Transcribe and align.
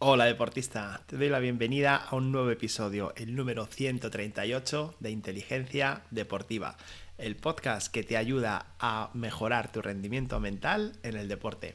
Hola 0.00 0.26
deportista, 0.26 1.02
te 1.06 1.16
doy 1.16 1.28
la 1.28 1.40
bienvenida 1.40 1.96
a 1.96 2.14
un 2.14 2.30
nuevo 2.30 2.52
episodio, 2.52 3.12
el 3.16 3.34
número 3.34 3.66
138 3.66 4.94
de 5.00 5.10
Inteligencia 5.10 6.02
Deportiva, 6.12 6.76
el 7.18 7.34
podcast 7.34 7.92
que 7.92 8.04
te 8.04 8.16
ayuda 8.16 8.66
a 8.78 9.10
mejorar 9.14 9.72
tu 9.72 9.82
rendimiento 9.82 10.38
mental 10.38 10.92
en 11.02 11.16
el 11.16 11.26
deporte. 11.26 11.74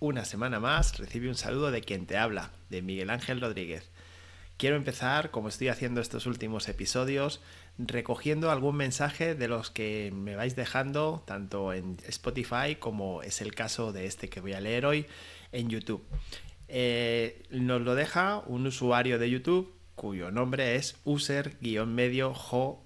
Una 0.00 0.24
semana 0.24 0.58
más 0.58 0.98
recibe 0.98 1.28
un 1.28 1.36
saludo 1.36 1.70
de 1.70 1.82
quien 1.82 2.06
te 2.06 2.18
habla, 2.18 2.50
de 2.68 2.82
Miguel 2.82 3.10
Ángel 3.10 3.40
Rodríguez. 3.40 3.92
Quiero 4.56 4.74
empezar, 4.74 5.30
como 5.30 5.48
estoy 5.48 5.68
haciendo 5.68 6.00
estos 6.00 6.26
últimos 6.26 6.68
episodios, 6.68 7.40
recogiendo 7.78 8.50
algún 8.50 8.74
mensaje 8.74 9.36
de 9.36 9.46
los 9.46 9.70
que 9.70 10.10
me 10.12 10.34
vais 10.34 10.56
dejando, 10.56 11.22
tanto 11.28 11.72
en 11.72 11.96
Spotify 12.08 12.74
como 12.76 13.22
es 13.22 13.40
el 13.40 13.54
caso 13.54 13.92
de 13.92 14.06
este 14.06 14.28
que 14.28 14.40
voy 14.40 14.54
a 14.54 14.60
leer 14.60 14.84
hoy 14.84 15.06
en 15.52 15.68
YouTube. 15.68 16.04
Eh, 16.74 17.42
nos 17.50 17.82
lo 17.82 17.94
deja 17.94 18.42
un 18.46 18.66
usuario 18.66 19.18
de 19.18 19.28
YouTube 19.28 19.74
cuyo 19.94 20.30
nombre 20.30 20.76
es 20.76 20.96
user-medio 21.04 22.32
jo 22.32 22.82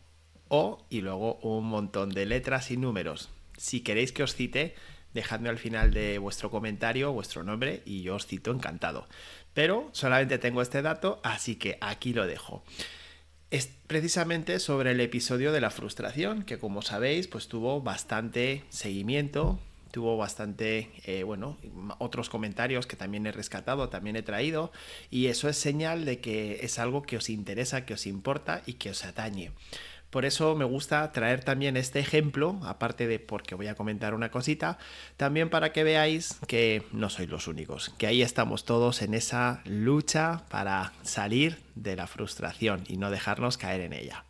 o 0.49 0.85
y 0.91 1.03
luego 1.03 1.37
un 1.37 1.67
montón 1.67 2.11
de 2.11 2.27
letras 2.27 2.73
y 2.73 2.77
números. 2.77 3.31
Si 3.57 3.83
queréis 3.83 4.11
que 4.11 4.25
os 4.25 4.35
cite, 4.35 4.75
dejadme 5.15 5.51
al 5.51 5.59
final 5.59 5.93
de 5.93 6.19
vuestro 6.19 6.51
comentario 6.51 7.13
vuestro 7.13 7.45
nombre 7.45 7.83
y 7.85 8.03
yo 8.03 8.17
os 8.17 8.27
cito 8.27 8.51
encantado. 8.51 9.07
Pero 9.55 9.89
solamente 9.93 10.39
tengo 10.39 10.63
este 10.63 10.83
dato, 10.83 11.21
así 11.23 11.55
que 11.55 11.79
aquí 11.81 12.13
lo 12.13 12.27
dejo. 12.27 12.65
Es 13.53 13.69
precisamente 13.87 14.59
sobre 14.59 14.91
el 14.91 15.01
episodio 15.01 15.53
de 15.53 15.61
la 15.61 15.71
frustración, 15.71 16.43
que 16.43 16.59
como 16.59 16.83
sabéis, 16.83 17.29
pues 17.29 17.47
tuvo 17.47 17.81
bastante 17.81 18.65
seguimiento, 18.69 19.61
tuvo 19.91 20.17
bastante, 20.17 20.91
eh, 21.05 21.23
bueno, 21.23 21.57
otros 21.99 22.29
comentarios 22.29 22.87
que 22.87 22.97
también 22.97 23.27
he 23.27 23.33
rescatado, 23.33 23.89
también 23.89 24.17
he 24.17 24.23
traído, 24.23 24.73
y 25.11 25.27
eso 25.27 25.49
es 25.49 25.57
señal 25.57 26.05
de 26.05 26.21
que 26.21 26.61
es 26.63 26.79
algo 26.79 27.03
que 27.03 27.17
os 27.17 27.31
interesa, 27.31 27.85
que 27.85 27.95
os 27.95 28.07
importa 28.07 28.63
y 28.67 28.75
que 28.75 28.91
os 28.91 29.05
atañe. 29.05 29.53
Por 30.11 30.25
eso 30.25 30.55
me 30.55 30.65
gusta 30.65 31.11
traer 31.13 31.45
también 31.45 31.77
este 31.77 31.99
ejemplo, 31.99 32.59
aparte 32.65 33.07
de 33.07 33.19
porque 33.19 33.55
voy 33.55 33.67
a 33.67 33.75
comentar 33.75 34.15
una 34.15 34.31
cosita, 34.31 34.79
también 35.17 35.51
para 35.51 35.73
que 35.73 35.85
veáis 35.85 36.39
que 36.47 36.85
no 36.93 37.11
sois 37.11 37.29
los 37.29 37.49
únicos, 37.49 37.93
que 37.99 38.07
ahí 38.07 38.23
estamos 38.23 38.65
todos 38.65 39.03
en 39.03 39.15
esa 39.15 39.61
lucha 39.65 40.45
para 40.49 40.93
salir 41.03 41.59
de 41.75 41.97
la 41.97 42.07
frustración 42.07 42.85
y 42.89 42.97
no 42.97 43.11
dejarnos 43.11 43.59
caer 43.59 43.81
en 43.81 43.93
ella. 43.93 44.25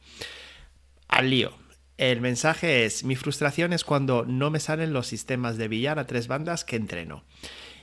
Al 1.09 1.31
lío. 1.31 1.66
El 1.99 2.21
mensaje 2.21 2.85
es, 2.85 3.05
mi 3.05 3.17
frustración 3.17 3.73
es 3.73 3.85
cuando 3.85 4.25
no 4.27 4.51
me 4.51 4.61
salen 4.61 4.93
los 4.93 5.07
sistemas 5.07 5.57
de 5.57 5.69
billar 5.69 5.99
a 5.99 6.07
tres 6.07 6.29
bandas 6.29 6.65
que 6.65 6.77
entreno. 6.77 7.25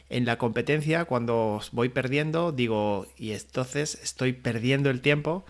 En 0.09 0.25
la 0.25 0.37
competencia, 0.37 1.05
cuando 1.05 1.61
voy 1.71 1.89
perdiendo, 1.89 2.51
digo, 2.51 3.07
y 3.17 3.31
entonces 3.31 3.99
estoy 4.03 4.33
perdiendo 4.33 4.89
el 4.89 5.01
tiempo 5.01 5.45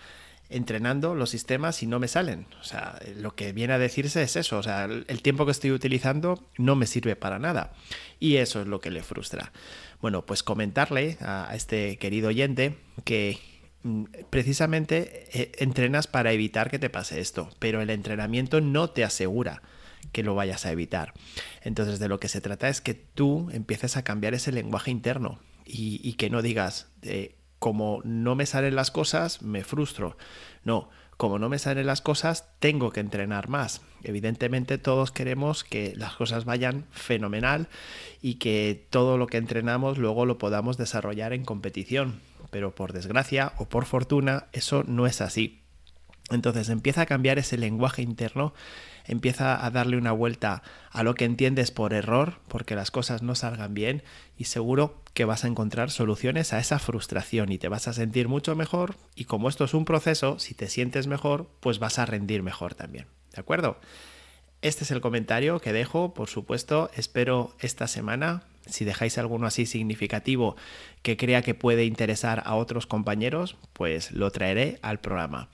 entrenando 0.53 1.15
los 1.15 1.31
sistemas 1.31 1.81
y 1.81 1.87
no 1.87 1.99
me 1.99 2.07
salen. 2.07 2.45
O 2.61 2.63
sea, 2.63 2.99
lo 3.17 3.35
que 3.35 3.51
viene 3.53 3.73
a 3.73 3.79
decirse 3.79 4.21
es 4.21 4.35
eso. 4.35 4.59
O 4.59 4.63
sea, 4.63 4.85
el 4.85 5.21
tiempo 5.21 5.45
que 5.45 5.51
estoy 5.51 5.71
utilizando 5.71 6.41
no 6.57 6.75
me 6.75 6.85
sirve 6.85 7.15
para 7.15 7.39
nada. 7.39 7.73
Y 8.19 8.37
eso 8.37 8.61
es 8.61 8.67
lo 8.67 8.79
que 8.79 8.91
le 8.91 9.01
frustra. 9.01 9.51
Bueno, 9.99 10.25
pues 10.25 10.43
comentarle 10.43 11.17
a 11.21 11.51
este 11.55 11.97
querido 11.97 12.29
oyente 12.29 12.77
que 13.03 13.39
precisamente 14.29 15.27
eh, 15.33 15.51
entrenas 15.59 16.07
para 16.07 16.31
evitar 16.31 16.69
que 16.69 16.79
te 16.79 16.89
pase 16.89 17.19
esto, 17.19 17.49
pero 17.59 17.81
el 17.81 17.89
entrenamiento 17.89 18.61
no 18.61 18.89
te 18.89 19.03
asegura 19.03 19.61
que 20.11 20.23
lo 20.23 20.35
vayas 20.35 20.65
a 20.65 20.71
evitar. 20.71 21.13
Entonces 21.61 21.99
de 21.99 22.07
lo 22.07 22.19
que 22.19 22.27
se 22.27 22.41
trata 22.41 22.69
es 22.69 22.81
que 22.81 22.93
tú 22.93 23.49
empieces 23.51 23.97
a 23.97 24.03
cambiar 24.03 24.33
ese 24.33 24.51
lenguaje 24.51 24.91
interno 24.91 25.39
y, 25.65 26.13
que 26.13 26.29
no 26.29 26.41
digas, 26.41 26.87
eh, 27.03 27.35
como 27.59 28.01
no 28.03 28.35
me 28.35 28.45
salen 28.45 28.75
las 28.75 28.91
cosas, 28.91 29.41
me 29.41 29.63
frustro. 29.63 30.17
No, 30.63 30.89
como 31.17 31.39
no 31.39 31.47
me 31.47 31.59
salen 31.59 31.85
las 31.85 32.01
cosas, 32.01 32.49
tengo 32.59 32.91
que 32.91 32.99
entrenar 32.99 33.47
más. 33.47 33.81
Evidentemente 34.03 34.77
todos 34.77 35.11
queremos 35.11 35.63
que 35.63 35.93
las 35.95 36.15
cosas 36.15 36.43
vayan 36.43 36.85
fenomenal 36.91 37.69
y 38.21 38.35
que 38.35 38.85
todo 38.89 39.17
lo 39.17 39.27
que 39.27 39.37
entrenamos 39.37 39.97
luego 39.97 40.25
lo 40.25 40.37
podamos 40.37 40.77
desarrollar 40.77 41.31
en 41.33 41.45
competición. 41.45 42.19
Pero 42.53 42.73
por 42.73 42.93
desgracia 42.93 43.51
o 43.57 43.67
por 43.67 43.83
fortuna, 43.83 44.45
eso 44.53 44.83
no 44.87 45.05
es 45.05 45.19
así. 45.19 45.61
Entonces 46.29 46.69
empieza 46.69 47.01
a 47.01 47.05
cambiar 47.05 47.37
ese 47.37 47.57
lenguaje 47.57 48.01
interno 48.01 48.53
empieza 49.05 49.65
a 49.65 49.69
darle 49.69 49.97
una 49.97 50.11
vuelta 50.11 50.63
a 50.91 51.03
lo 51.03 51.15
que 51.15 51.25
entiendes 51.25 51.71
por 51.71 51.93
error, 51.93 52.39
porque 52.47 52.75
las 52.75 52.91
cosas 52.91 53.21
no 53.21 53.35
salgan 53.35 53.73
bien 53.73 54.03
y 54.37 54.45
seguro 54.45 55.01
que 55.13 55.25
vas 55.25 55.43
a 55.43 55.47
encontrar 55.47 55.91
soluciones 55.91 56.53
a 56.53 56.59
esa 56.59 56.79
frustración 56.79 57.51
y 57.51 57.57
te 57.57 57.67
vas 57.67 57.87
a 57.87 57.93
sentir 57.93 58.27
mucho 58.27 58.55
mejor 58.55 58.95
y 59.15 59.25
como 59.25 59.49
esto 59.49 59.65
es 59.65 59.73
un 59.73 59.85
proceso, 59.85 60.39
si 60.39 60.53
te 60.53 60.67
sientes 60.67 61.07
mejor, 61.07 61.49
pues 61.59 61.79
vas 61.79 61.99
a 61.99 62.05
rendir 62.05 62.43
mejor 62.43 62.75
también. 62.75 63.07
¿De 63.33 63.41
acuerdo? 63.41 63.77
Este 64.61 64.85
es 64.85 64.91
el 64.91 65.01
comentario 65.01 65.59
que 65.59 65.73
dejo, 65.73 66.13
por 66.13 66.29
supuesto, 66.29 66.89
espero 66.95 67.55
esta 67.59 67.87
semana, 67.87 68.43
si 68.65 68.85
dejáis 68.85 69.17
alguno 69.17 69.47
así 69.47 69.65
significativo 69.65 70.55
que 71.01 71.17
crea 71.17 71.41
que 71.41 71.53
puede 71.53 71.85
interesar 71.85 72.41
a 72.45 72.55
otros 72.55 72.87
compañeros, 72.87 73.57
pues 73.73 74.11
lo 74.11 74.31
traeré 74.31 74.79
al 74.81 74.99
programa. 74.99 75.49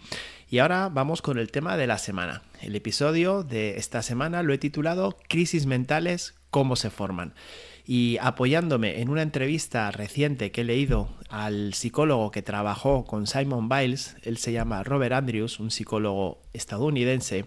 Y 0.49 0.59
ahora 0.59 0.89
vamos 0.89 1.21
con 1.21 1.37
el 1.37 1.51
tema 1.51 1.77
de 1.77 1.87
la 1.87 1.99
semana. 1.99 2.41
El 2.61 2.75
episodio 2.75 3.43
de 3.43 3.77
esta 3.77 4.01
semana 4.01 4.41
lo 4.41 4.53
he 4.53 4.57
titulado 4.57 5.17
Crisis 5.27 5.67
mentales, 5.67 6.33
cómo 6.49 6.75
se 6.75 6.89
forman. 6.89 7.33
Y 7.85 8.17
apoyándome 8.21 9.01
en 9.01 9.09
una 9.09 9.21
entrevista 9.21 9.89
reciente 9.91 10.51
que 10.51 10.61
he 10.61 10.63
leído 10.63 11.09
al 11.29 11.73
psicólogo 11.73 12.31
que 12.31 12.41
trabajó 12.41 13.05
con 13.05 13.27
Simon 13.27 13.69
Biles, 13.69 14.15
él 14.23 14.37
se 14.37 14.51
llama 14.51 14.83
Robert 14.83 15.13
Andrews, 15.13 15.59
un 15.59 15.71
psicólogo 15.71 16.41
estadounidense, 16.53 17.45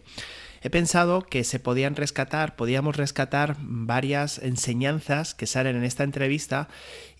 he 0.63 0.71
pensado 0.71 1.23
que 1.23 1.45
se 1.45 1.59
podían 1.59 1.97
rescatar, 1.97 2.57
podíamos 2.57 2.97
rescatar 2.97 3.57
varias 3.61 4.39
enseñanzas 4.39 5.35
que 5.35 5.47
salen 5.47 5.77
en 5.77 5.85
esta 5.85 6.05
entrevista 6.05 6.69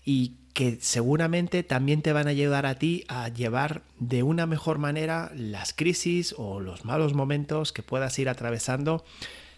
y 0.05 0.37
que 0.53 0.77
seguramente 0.79 1.63
también 1.63 2.01
te 2.01 2.13
van 2.13 2.27
a 2.27 2.31
ayudar 2.31 2.65
a 2.65 2.75
ti 2.75 3.05
a 3.07 3.27
llevar 3.27 3.81
de 3.99 4.23
una 4.23 4.45
mejor 4.45 4.77
manera 4.77 5.31
las 5.35 5.73
crisis 5.73 6.35
o 6.37 6.59
los 6.59 6.85
malos 6.85 7.13
momentos 7.13 7.73
que 7.73 7.83
puedas 7.83 8.17
ir 8.19 8.29
atravesando 8.29 9.03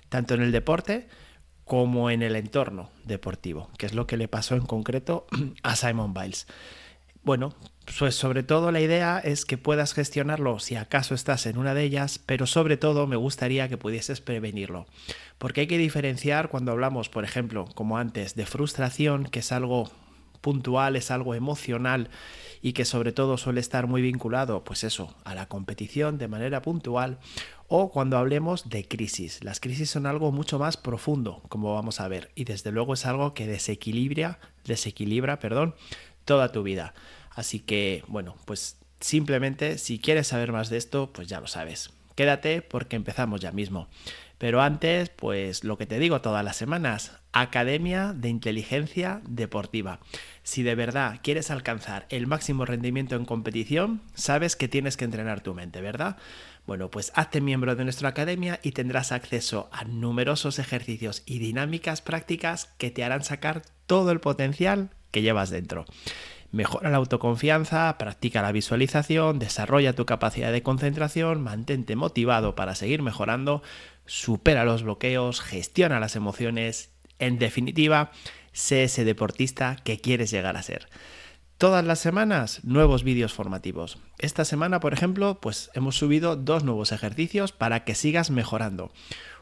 tanto 0.09 0.33
en 0.33 0.41
el 0.41 0.51
deporte 0.51 1.07
como 1.65 2.09
en 2.09 2.21
el 2.21 2.35
entorno 2.35 2.91
deportivo, 3.03 3.69
que 3.77 3.87
es 3.87 3.93
lo 3.93 4.07
que 4.07 4.17
le 4.17 4.27
pasó 4.27 4.55
en 4.55 4.65
concreto 4.65 5.27
a 5.63 5.75
Simon 5.75 6.13
Biles. 6.13 6.47
Bueno, 7.25 7.55
pues 7.97 8.13
sobre 8.13 8.43
todo 8.43 8.71
la 8.71 8.81
idea 8.81 9.17
es 9.17 9.45
que 9.45 9.57
puedas 9.57 9.95
gestionarlo 9.95 10.59
si 10.59 10.75
acaso 10.75 11.15
estás 11.15 11.47
en 11.47 11.57
una 11.57 11.73
de 11.73 11.81
ellas, 11.81 12.19
pero 12.23 12.45
sobre 12.45 12.77
todo 12.77 13.07
me 13.07 13.15
gustaría 13.15 13.67
que 13.67 13.79
pudieses 13.79 14.21
prevenirlo. 14.21 14.85
Porque 15.39 15.61
hay 15.61 15.67
que 15.67 15.79
diferenciar 15.79 16.49
cuando 16.49 16.71
hablamos, 16.71 17.09
por 17.09 17.23
ejemplo, 17.23 17.65
como 17.73 17.97
antes, 17.97 18.35
de 18.35 18.45
frustración, 18.45 19.23
que 19.23 19.39
es 19.39 19.51
algo 19.51 19.89
puntual, 20.41 20.95
es 20.95 21.09
algo 21.09 21.33
emocional 21.33 22.11
y 22.61 22.73
que 22.73 22.85
sobre 22.85 23.11
todo 23.11 23.39
suele 23.39 23.59
estar 23.59 23.87
muy 23.87 24.03
vinculado, 24.03 24.63
pues 24.63 24.83
eso, 24.83 25.15
a 25.23 25.33
la 25.33 25.47
competición 25.47 26.19
de 26.19 26.27
manera 26.27 26.61
puntual 26.61 27.17
o 27.67 27.89
cuando 27.89 28.19
hablemos 28.19 28.69
de 28.69 28.87
crisis. 28.87 29.43
Las 29.43 29.59
crisis 29.59 29.89
son 29.89 30.05
algo 30.05 30.31
mucho 30.31 30.59
más 30.59 30.77
profundo, 30.77 31.41
como 31.49 31.73
vamos 31.73 31.99
a 31.99 32.07
ver, 32.07 32.29
y 32.35 32.43
desde 32.43 32.71
luego 32.71 32.93
es 32.93 33.07
algo 33.07 33.33
que 33.33 33.47
desequilibra, 33.47 34.37
desequilibra, 34.63 35.39
perdón, 35.39 35.73
toda 36.25 36.51
tu 36.51 36.63
vida. 36.63 36.93
Así 37.35 37.59
que, 37.59 38.03
bueno, 38.07 38.35
pues 38.45 38.77
simplemente 38.99 39.77
si 39.77 39.99
quieres 39.99 40.27
saber 40.27 40.51
más 40.51 40.69
de 40.69 40.77
esto, 40.77 41.11
pues 41.13 41.27
ya 41.27 41.39
lo 41.39 41.47
sabes. 41.47 41.91
Quédate 42.15 42.61
porque 42.61 42.95
empezamos 42.95 43.41
ya 43.41 43.51
mismo. 43.51 43.87
Pero 44.37 44.61
antes, 44.61 45.09
pues 45.09 45.63
lo 45.63 45.77
que 45.77 45.85
te 45.85 45.99
digo 45.99 46.21
todas 46.21 46.43
las 46.43 46.57
semanas, 46.57 47.13
Academia 47.31 48.13
de 48.13 48.29
Inteligencia 48.29 49.21
Deportiva. 49.27 49.99
Si 50.43 50.61
de 50.63 50.75
verdad 50.75 51.19
quieres 51.23 51.51
alcanzar 51.51 52.05
el 52.09 52.27
máximo 52.27 52.65
rendimiento 52.65 53.15
en 53.15 53.25
competición, 53.25 54.01
sabes 54.13 54.55
que 54.55 54.67
tienes 54.67 54.97
que 54.97 55.05
entrenar 55.05 55.41
tu 55.41 55.53
mente, 55.53 55.81
¿verdad? 55.81 56.17
Bueno, 56.67 56.89
pues 56.89 57.11
hazte 57.15 57.41
miembro 57.41 57.75
de 57.75 57.83
nuestra 57.83 58.09
academia 58.09 58.59
y 58.61 58.71
tendrás 58.71 59.11
acceso 59.11 59.69
a 59.71 59.83
numerosos 59.85 60.59
ejercicios 60.59 61.23
y 61.25 61.39
dinámicas 61.39 62.01
prácticas 62.01 62.73
que 62.77 62.91
te 62.91 63.03
harán 63.03 63.23
sacar 63.23 63.61
todo 63.85 64.11
el 64.11 64.19
potencial 64.19 64.89
que 65.11 65.21
llevas 65.21 65.49
dentro. 65.49 65.85
Mejora 66.55 66.89
la 66.89 66.95
autoconfianza, 66.95 67.97
practica 67.97 68.41
la 68.41 68.53
visualización, 68.53 69.39
desarrolla 69.39 69.91
tu 69.91 70.05
capacidad 70.05 70.53
de 70.53 70.63
concentración, 70.63 71.43
mantente 71.43 71.97
motivado 71.97 72.55
para 72.55 72.75
seguir 72.75 73.01
mejorando, 73.01 73.61
supera 74.05 74.63
los 74.63 74.83
bloqueos, 74.83 75.41
gestiona 75.41 75.99
las 75.99 76.15
emociones, 76.15 76.91
en 77.19 77.39
definitiva, 77.39 78.11
sé 78.53 78.85
ese 78.85 79.03
deportista 79.03 79.75
que 79.83 79.99
quieres 79.99 80.31
llegar 80.31 80.55
a 80.55 80.63
ser. 80.63 80.87
Todas 81.57 81.83
las 81.83 81.99
semanas 81.99 82.63
nuevos 82.63 83.03
vídeos 83.03 83.33
formativos. 83.33 83.97
Esta 84.17 84.45
semana, 84.45 84.79
por 84.79 84.93
ejemplo, 84.93 85.41
pues 85.41 85.71
hemos 85.73 85.97
subido 85.97 86.37
dos 86.37 86.63
nuevos 86.63 86.93
ejercicios 86.93 87.51
para 87.51 87.83
que 87.83 87.95
sigas 87.95 88.31
mejorando. 88.31 88.93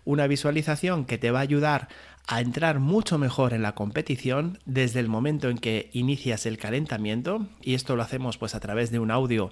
Una 0.04 0.26
visualización 0.26 1.06
que 1.06 1.20
te 1.20 1.30
va 1.30 1.40
a 1.40 1.44
ayudar 1.44 1.90
a 2.28 2.42
entrar 2.42 2.80
mucho 2.80 3.18
mejor 3.18 3.54
en 3.54 3.62
la 3.62 3.76
competición 3.76 4.60
desde 4.66 5.00
el 5.00 5.10
momento 5.10 5.50
en 5.50 5.58
que 5.58 5.90
inicias 5.92 6.46
el 6.46 6.58
calentamiento 6.58 7.48
y 7.62 7.74
esto 7.74 7.96
lo 7.96 8.04
hacemos 8.04 8.38
pues 8.38 8.56
a 8.56 8.60
través 8.60 8.92
de 8.92 9.00
un 9.00 9.12
audio 9.12 9.52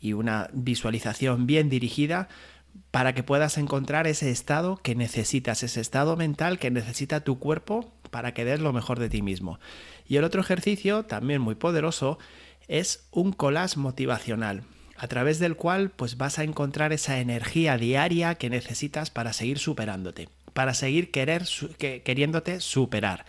y 0.00 0.14
una 0.14 0.50
visualización 0.52 1.46
bien 1.46 1.68
dirigida 1.68 2.28
para 2.90 3.14
que 3.14 3.22
puedas 3.22 3.58
encontrar 3.58 4.06
ese 4.06 4.30
estado 4.30 4.76
que 4.78 4.94
necesitas, 4.94 5.62
ese 5.62 5.80
estado 5.80 6.16
mental 6.16 6.58
que 6.58 6.70
necesita 6.70 7.20
tu 7.20 7.38
cuerpo 7.38 7.92
para 8.10 8.34
que 8.34 8.44
des 8.44 8.60
lo 8.60 8.72
mejor 8.72 8.98
de 8.98 9.08
ti 9.08 9.22
mismo. 9.22 9.58
Y 10.06 10.16
el 10.16 10.24
otro 10.24 10.40
ejercicio, 10.40 11.04
también 11.04 11.40
muy 11.40 11.54
poderoso, 11.54 12.18
es 12.66 13.06
un 13.10 13.32
collage 13.32 13.78
motivacional, 13.78 14.62
a 14.96 15.06
través 15.08 15.38
del 15.38 15.56
cual 15.56 15.90
pues 15.90 16.16
vas 16.16 16.38
a 16.38 16.44
encontrar 16.44 16.92
esa 16.92 17.18
energía 17.18 17.76
diaria 17.76 18.34
que 18.36 18.50
necesitas 18.50 19.10
para 19.10 19.32
seguir 19.32 19.58
superándote, 19.58 20.28
para 20.58 20.74
seguir 20.74 21.12
querer, 21.12 21.46
queriéndote 21.78 22.58
superar, 22.58 23.26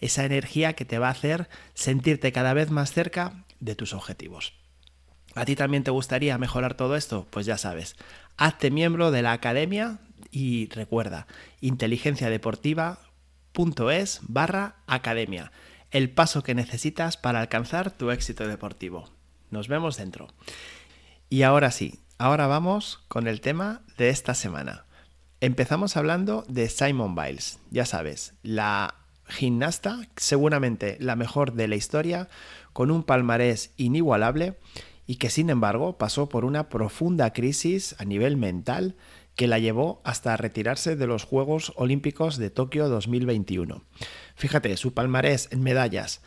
esa 0.00 0.24
energía 0.24 0.72
que 0.72 0.86
te 0.86 0.98
va 0.98 1.08
a 1.08 1.10
hacer 1.10 1.50
sentirte 1.74 2.32
cada 2.32 2.54
vez 2.54 2.70
más 2.70 2.90
cerca 2.90 3.44
de 3.58 3.74
tus 3.74 3.92
objetivos. 3.92 4.54
¿A 5.34 5.44
ti 5.44 5.56
también 5.56 5.84
te 5.84 5.90
gustaría 5.90 6.38
mejorar 6.38 6.72
todo 6.72 6.96
esto? 6.96 7.26
Pues 7.28 7.44
ya 7.44 7.58
sabes, 7.58 7.96
hazte 8.38 8.70
miembro 8.70 9.10
de 9.10 9.20
la 9.20 9.32
academia 9.32 9.98
y 10.30 10.70
recuerda, 10.70 11.26
inteligenciadeportiva.es 11.60 14.20
barra 14.22 14.76
academia, 14.86 15.52
el 15.90 16.08
paso 16.08 16.42
que 16.42 16.54
necesitas 16.54 17.18
para 17.18 17.40
alcanzar 17.40 17.90
tu 17.90 18.10
éxito 18.10 18.48
deportivo. 18.48 19.10
Nos 19.50 19.68
vemos 19.68 19.98
dentro. 19.98 20.28
Y 21.28 21.42
ahora 21.42 21.72
sí, 21.72 22.00
ahora 22.16 22.46
vamos 22.46 23.04
con 23.08 23.26
el 23.26 23.42
tema 23.42 23.82
de 23.98 24.08
esta 24.08 24.32
semana. 24.32 24.86
Empezamos 25.42 25.96
hablando 25.96 26.44
de 26.48 26.68
Simon 26.68 27.14
Biles, 27.14 27.60
ya 27.70 27.86
sabes, 27.86 28.34
la 28.42 28.96
gimnasta, 29.26 30.06
seguramente 30.16 30.98
la 31.00 31.16
mejor 31.16 31.54
de 31.54 31.66
la 31.66 31.76
historia, 31.76 32.28
con 32.74 32.90
un 32.90 33.04
palmarés 33.04 33.72
inigualable 33.78 34.58
y 35.06 35.16
que 35.16 35.30
sin 35.30 35.48
embargo 35.48 35.96
pasó 35.96 36.28
por 36.28 36.44
una 36.44 36.68
profunda 36.68 37.32
crisis 37.32 37.96
a 37.98 38.04
nivel 38.04 38.36
mental 38.36 38.96
que 39.34 39.46
la 39.46 39.58
llevó 39.58 40.02
hasta 40.04 40.36
retirarse 40.36 40.94
de 40.94 41.06
los 41.06 41.24
Juegos 41.24 41.72
Olímpicos 41.76 42.36
de 42.36 42.50
Tokio 42.50 42.90
2021. 42.90 43.82
Fíjate, 44.34 44.76
su 44.76 44.92
palmarés 44.92 45.48
en 45.52 45.62
medallas. 45.62 46.20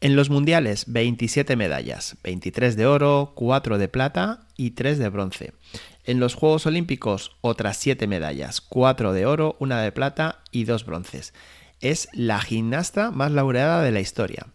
En 0.00 0.14
los 0.14 0.28
mundiales, 0.28 0.84
27 0.88 1.56
medallas, 1.56 2.16
23 2.22 2.76
de 2.76 2.86
oro, 2.86 3.32
4 3.34 3.78
de 3.78 3.88
plata 3.88 4.46
y 4.56 4.72
3 4.72 4.98
de 4.98 5.08
bronce. 5.08 5.52
En 6.06 6.20
los 6.20 6.36
Juegos 6.36 6.66
Olímpicos, 6.66 7.32
otras 7.40 7.78
7 7.78 8.06
medallas, 8.06 8.60
4 8.60 9.12
de 9.12 9.26
oro, 9.26 9.56
1 9.58 9.76
de 9.78 9.90
plata 9.90 10.38
y 10.52 10.62
2 10.62 10.86
bronces. 10.86 11.34
Es 11.80 12.08
la 12.12 12.40
gimnasta 12.40 13.10
más 13.10 13.32
laureada 13.32 13.82
de 13.82 13.90
la 13.90 13.98
historia. 13.98 14.46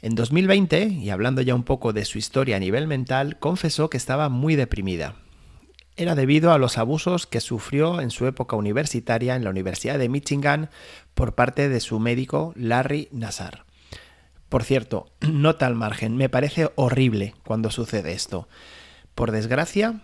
En 0.00 0.14
2020, 0.14 0.84
y 0.84 1.10
hablando 1.10 1.42
ya 1.42 1.54
un 1.54 1.64
poco 1.64 1.92
de 1.92 2.06
su 2.06 2.16
historia 2.16 2.56
a 2.56 2.60
nivel 2.60 2.86
mental, 2.86 3.38
confesó 3.38 3.90
que 3.90 3.98
estaba 3.98 4.30
muy 4.30 4.56
deprimida. 4.56 5.16
Era 5.98 6.14
debido 6.14 6.50
a 6.50 6.58
los 6.58 6.78
abusos 6.78 7.26
que 7.26 7.40
sufrió 7.40 8.00
en 8.00 8.10
su 8.10 8.26
época 8.26 8.56
universitaria 8.56 9.36
en 9.36 9.44
la 9.44 9.50
Universidad 9.50 9.98
de 9.98 10.08
Michigan 10.08 10.70
por 11.12 11.34
parte 11.34 11.68
de 11.68 11.80
su 11.80 12.00
médico 12.00 12.54
Larry 12.56 13.10
Nassar. 13.12 13.66
Por 14.48 14.64
cierto, 14.64 15.12
nota 15.20 15.66
al 15.66 15.74
margen, 15.74 16.16
me 16.16 16.30
parece 16.30 16.70
horrible 16.76 17.34
cuando 17.44 17.70
sucede 17.70 18.12
esto. 18.12 18.48
Por 19.14 19.30
desgracia, 19.30 20.00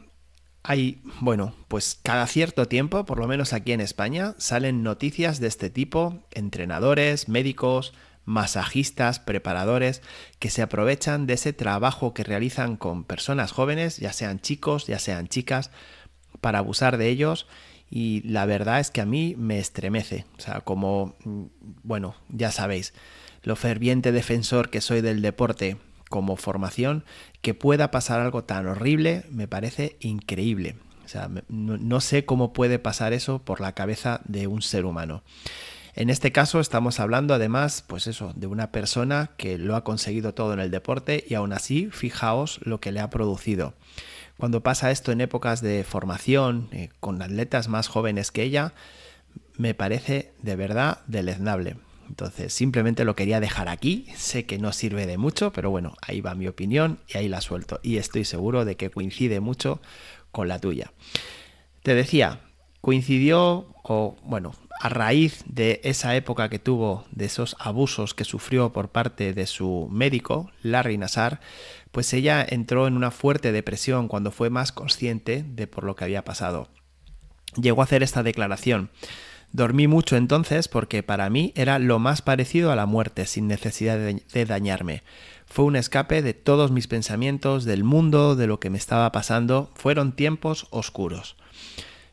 hay, 0.69 1.01
bueno, 1.21 1.55
pues 1.69 2.01
cada 2.03 2.27
cierto 2.27 2.67
tiempo, 2.67 3.05
por 3.05 3.19
lo 3.19 3.29
menos 3.29 3.53
aquí 3.53 3.71
en 3.71 3.81
España, 3.81 4.35
salen 4.39 4.83
noticias 4.83 5.39
de 5.39 5.47
este 5.47 5.71
tipo, 5.71 6.25
entrenadores, 6.33 7.29
médicos, 7.29 7.95
masajistas, 8.25 9.21
preparadores, 9.21 10.03
que 10.41 10.51
se 10.51 10.63
aprovechan 10.63 11.29
de 11.29 11.35
ese 11.35 11.53
trabajo 11.53 12.15
que 12.15 12.25
realizan 12.25 12.77
con 12.77 13.05
personas 13.05 13.53
jóvenes, 13.53 13.99
ya 13.99 14.13
sean 14.13 14.41
chicos, 14.41 14.89
ya 14.89 14.99
sean 14.99 15.29
chicas, 15.29 15.71
para 16.41 16.59
abusar 16.59 16.99
de 16.99 17.11
ellos. 17.11 17.47
Y 17.89 18.23
la 18.29 18.45
verdad 18.45 18.81
es 18.81 18.91
que 18.91 19.01
a 19.01 19.07
mí 19.07 19.37
me 19.39 19.61
estremece. 19.61 20.27
O 20.37 20.41
sea, 20.41 20.63
como, 20.63 21.15
mm, 21.25 21.45
bueno, 21.85 22.17
ya 22.29 22.51
sabéis, 22.51 22.93
lo 23.45 23.55
ferviente 23.55 24.11
defensor 24.11 24.71
que 24.71 24.81
soy 24.81 25.01
del 25.01 25.23
deporte 25.23 25.77
como 26.09 26.37
formación, 26.37 27.05
que 27.43 27.55
pueda 27.55 27.91
pasar 27.91 28.21
algo 28.21 28.45
tan 28.45 28.67
horrible, 28.67 29.25
me 29.31 29.49
parece 29.49 29.97
increíble. 30.01 30.77
O 31.05 31.09
sea, 31.09 31.31
no, 31.49 32.01
sé 32.01 32.25
cómo 32.25 32.53
puede 32.53 32.81
pasar 32.81 33.13
eso 33.13 33.39
por 33.39 33.61
la 33.61 33.73
cabeza 33.73 34.21
de 34.25 34.49
un 34.49 34.61
ser 34.61 34.85
humano. 34.85 35.23
En 35.95 36.11
este 36.11 36.33
caso 36.33 36.59
estamos 36.59 36.99
hablando 36.99 37.33
además, 37.33 37.85
pues 37.87 38.09
eso, 38.09 38.33
de 38.35 38.49
una 38.49 38.73
persona 38.73 39.31
que 39.37 39.57
lo 39.57 39.77
ha 39.77 39.85
conseguido 39.85 40.35
todo 40.35 40.53
en 40.53 40.59
el 40.59 40.73
deporte 40.73 41.25
y 41.29 41.35
aún 41.35 41.53
así, 41.53 41.89
fijaos 41.93 42.59
lo 42.65 42.81
que 42.81 42.91
le 42.91 43.01
ha 43.01 43.09
producido. 43.09 43.75
Cuando 44.37 44.63
pasa 44.63 44.91
esto 44.91 45.13
en 45.13 45.21
épocas 45.21 45.63
de 45.63 45.85
formación, 45.85 46.69
eh, 46.73 46.91
con 47.01 47.23
atletas 47.23 47.69
más 47.69 47.87
jóvenes 47.87 48.33
que 48.33 48.43
ella, 48.43 48.75
me 49.57 49.75
parece 49.75 50.33
de 50.43 50.57
verdad 50.57 50.99
deleznable. 51.07 51.77
Entonces, 52.09 52.53
simplemente 52.53 53.05
lo 53.05 53.17
quería 53.17 53.41
dejar 53.41 53.69
aquí. 53.69 54.07
Sé 54.17 54.47
que 54.47 54.59
no 54.59 54.73
sirve 54.73 55.07
de 55.07 55.19
mucho, 55.19 55.53
pero 55.53 55.71
bueno, 55.71 55.95
ahí 56.03 56.21
va 56.21 56.35
mi 56.35 56.47
opinión 56.47 57.01
y 57.09 57.19
ahí 57.19 57.29
la 57.29 57.41
suelto. 57.41 57.81
Y 57.83 57.97
estoy 57.97 58.25
seguro 58.25 58.65
de 58.65 58.77
que 58.77 58.91
coincide 58.91 59.41
mucho 59.41 59.81
con 60.31 60.49
la 60.49 60.59
tuya. 60.59 60.93
Te 61.83 61.95
decía, 61.95 62.41
coincidió, 62.81 63.75
o 63.83 64.17
bueno, 64.23 64.53
a 64.81 64.89
raíz 64.89 65.45
de 65.47 65.81
esa 65.85 66.17
época 66.17 66.49
que 66.49 66.59
tuvo, 66.59 67.05
de 67.11 67.25
esos 67.25 67.57
abusos 67.59 68.15
que 68.15 68.25
sufrió 68.25 68.73
por 68.73 68.91
parte 68.91 69.33
de 69.33 69.47
su 69.47 69.89
médico, 69.91 70.51
Larry 70.63 70.99
Nassar, 70.99 71.41
pues 71.93 72.13
ella 72.13 72.45
entró 72.49 72.87
en 72.87 72.97
una 72.97 73.11
fuerte 73.11 73.53
depresión 73.53 74.09
cuando 74.09 74.31
fue 74.31 74.51
más 74.51 74.73
consciente 74.73 75.45
de 75.47 75.67
por 75.67 75.85
lo 75.85 75.97
que 75.97 76.05
había 76.05 76.25
pasado. 76.25 76.69
Llegó 77.61 77.81
a 77.81 77.85
hacer 77.85 78.03
esta 78.03 78.23
declaración. 78.23 78.91
Dormí 79.57 79.87
mucho 79.87 80.19
entonces 80.19 80.69
porque 80.69 81.03
para 81.03 81.31
mí 81.31 81.55
era 81.57 81.79
lo 81.79 81.99
más 81.99 82.21
parecido 82.21 82.71
a 82.71 82.77
la 82.77 82.85
muerte 82.85 83.25
sin 83.25 83.49
necesidad 83.49 83.97
de, 83.97 84.45
dañarme. 84.45 85.03
Fue 85.47 85.65
un 85.65 85.77
escape 85.77 86.21
de 86.21 86.35
todos 86.35 86.71
mis 86.71 86.89
pensamientos, 86.89 87.65
del 87.65 87.83
mundo, 87.83 88.37
de 88.37 88.49
lo 88.49 88.61
que 88.61 88.69
me 88.69 88.77
estaba 88.77 89.11
pasando. 89.13 89.71
Fueron 89.75 90.13
tiempos 90.13 90.67
oscuros. 90.69 91.37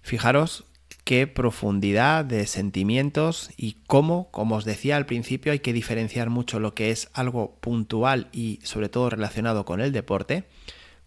Fijaros 0.02 0.64
qué 1.04 1.28
profundidad 1.28 2.24
de 2.24 2.48
sentimientos 2.48 3.50
y 3.58 3.76
cómo, 3.88 4.32
como 4.32 4.56
os 4.56 4.64
decía 4.64 4.96
al 4.96 5.06
principio, 5.06 5.52
hay 5.52 5.60
que 5.60 5.74
diferenciar 5.74 6.30
mucho 6.30 6.62
lo 6.62 6.74
que 6.74 6.92
es 6.92 7.10
algo 7.12 7.58
puntual 7.60 8.30
y 8.32 8.62
sobre 8.64 8.88
todo 8.88 9.10
relacionado 9.10 9.66
con 9.66 9.82
el 9.82 9.92
deporte, 9.92 10.46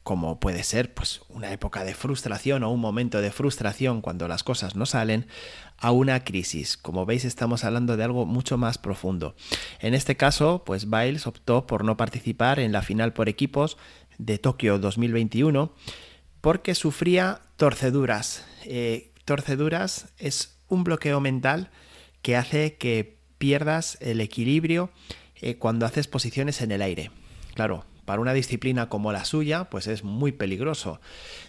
como 0.07 0.39
puede 0.39 0.63
ser 0.63 0.95
pues 0.95 1.23
una 1.31 1.51
época 1.51 1.83
de 1.83 1.93
frustración 1.93 2.63
o 2.63 2.71
un 2.71 2.79
momento 2.79 3.21
de 3.21 3.33
frustración 3.33 4.03
cuando 4.03 4.29
las 4.29 4.45
cosas 4.45 4.77
no 4.77 4.87
salen, 4.87 5.27
a 5.79 5.91
una 5.91 6.23
crisis. 6.23 6.77
Como 6.77 7.07
veis 7.07 7.25
estamos 7.25 7.65
hablando 7.65 7.97
de 7.97 8.05
algo 8.05 8.25
mucho 8.25 8.57
más 8.57 8.79
profundo. 8.79 9.35
En 9.81 9.95
este 9.95 10.17
caso, 10.17 10.63
pues 10.65 10.89
Biles 10.89 11.27
optó 11.27 11.67
por 11.67 11.83
no 11.83 11.97
participar 11.97 12.61
en 12.61 12.71
la 12.71 12.83
final 12.83 13.15
por 13.15 13.29
equipos 13.29 13.79
de 14.17 14.39
Tokio 14.39 14.79
2021 14.79 15.73
porque 16.41 16.77
sufría 16.77 17.41
torceduras. 17.57 18.47
Eh, 18.65 19.13
torceduras 19.25 20.07
es 20.19 20.57
un 20.69 20.85
bloqueo 20.85 21.19
mental 21.19 21.73
que 22.23 22.37
hace 22.37 22.77
que 22.77 23.19
pierdas 23.39 23.99
el 24.01 24.21
equilibrio 24.21 24.89
eh, 25.35 25.57
cuando 25.57 25.85
haces 25.85 26.07
posiciones 26.07 26.63
en 26.63 26.71
el 26.71 26.83
aire. 26.83 27.11
Claro, 27.55 27.85
para 28.07 28.23
una 28.23 28.33
disciplina 28.33 28.89
como 28.89 29.13
la 29.13 29.27
suya, 29.27 29.65
pues 29.65 29.87
es 29.87 30.03
muy 30.03 30.33
peligroso. 30.33 31.01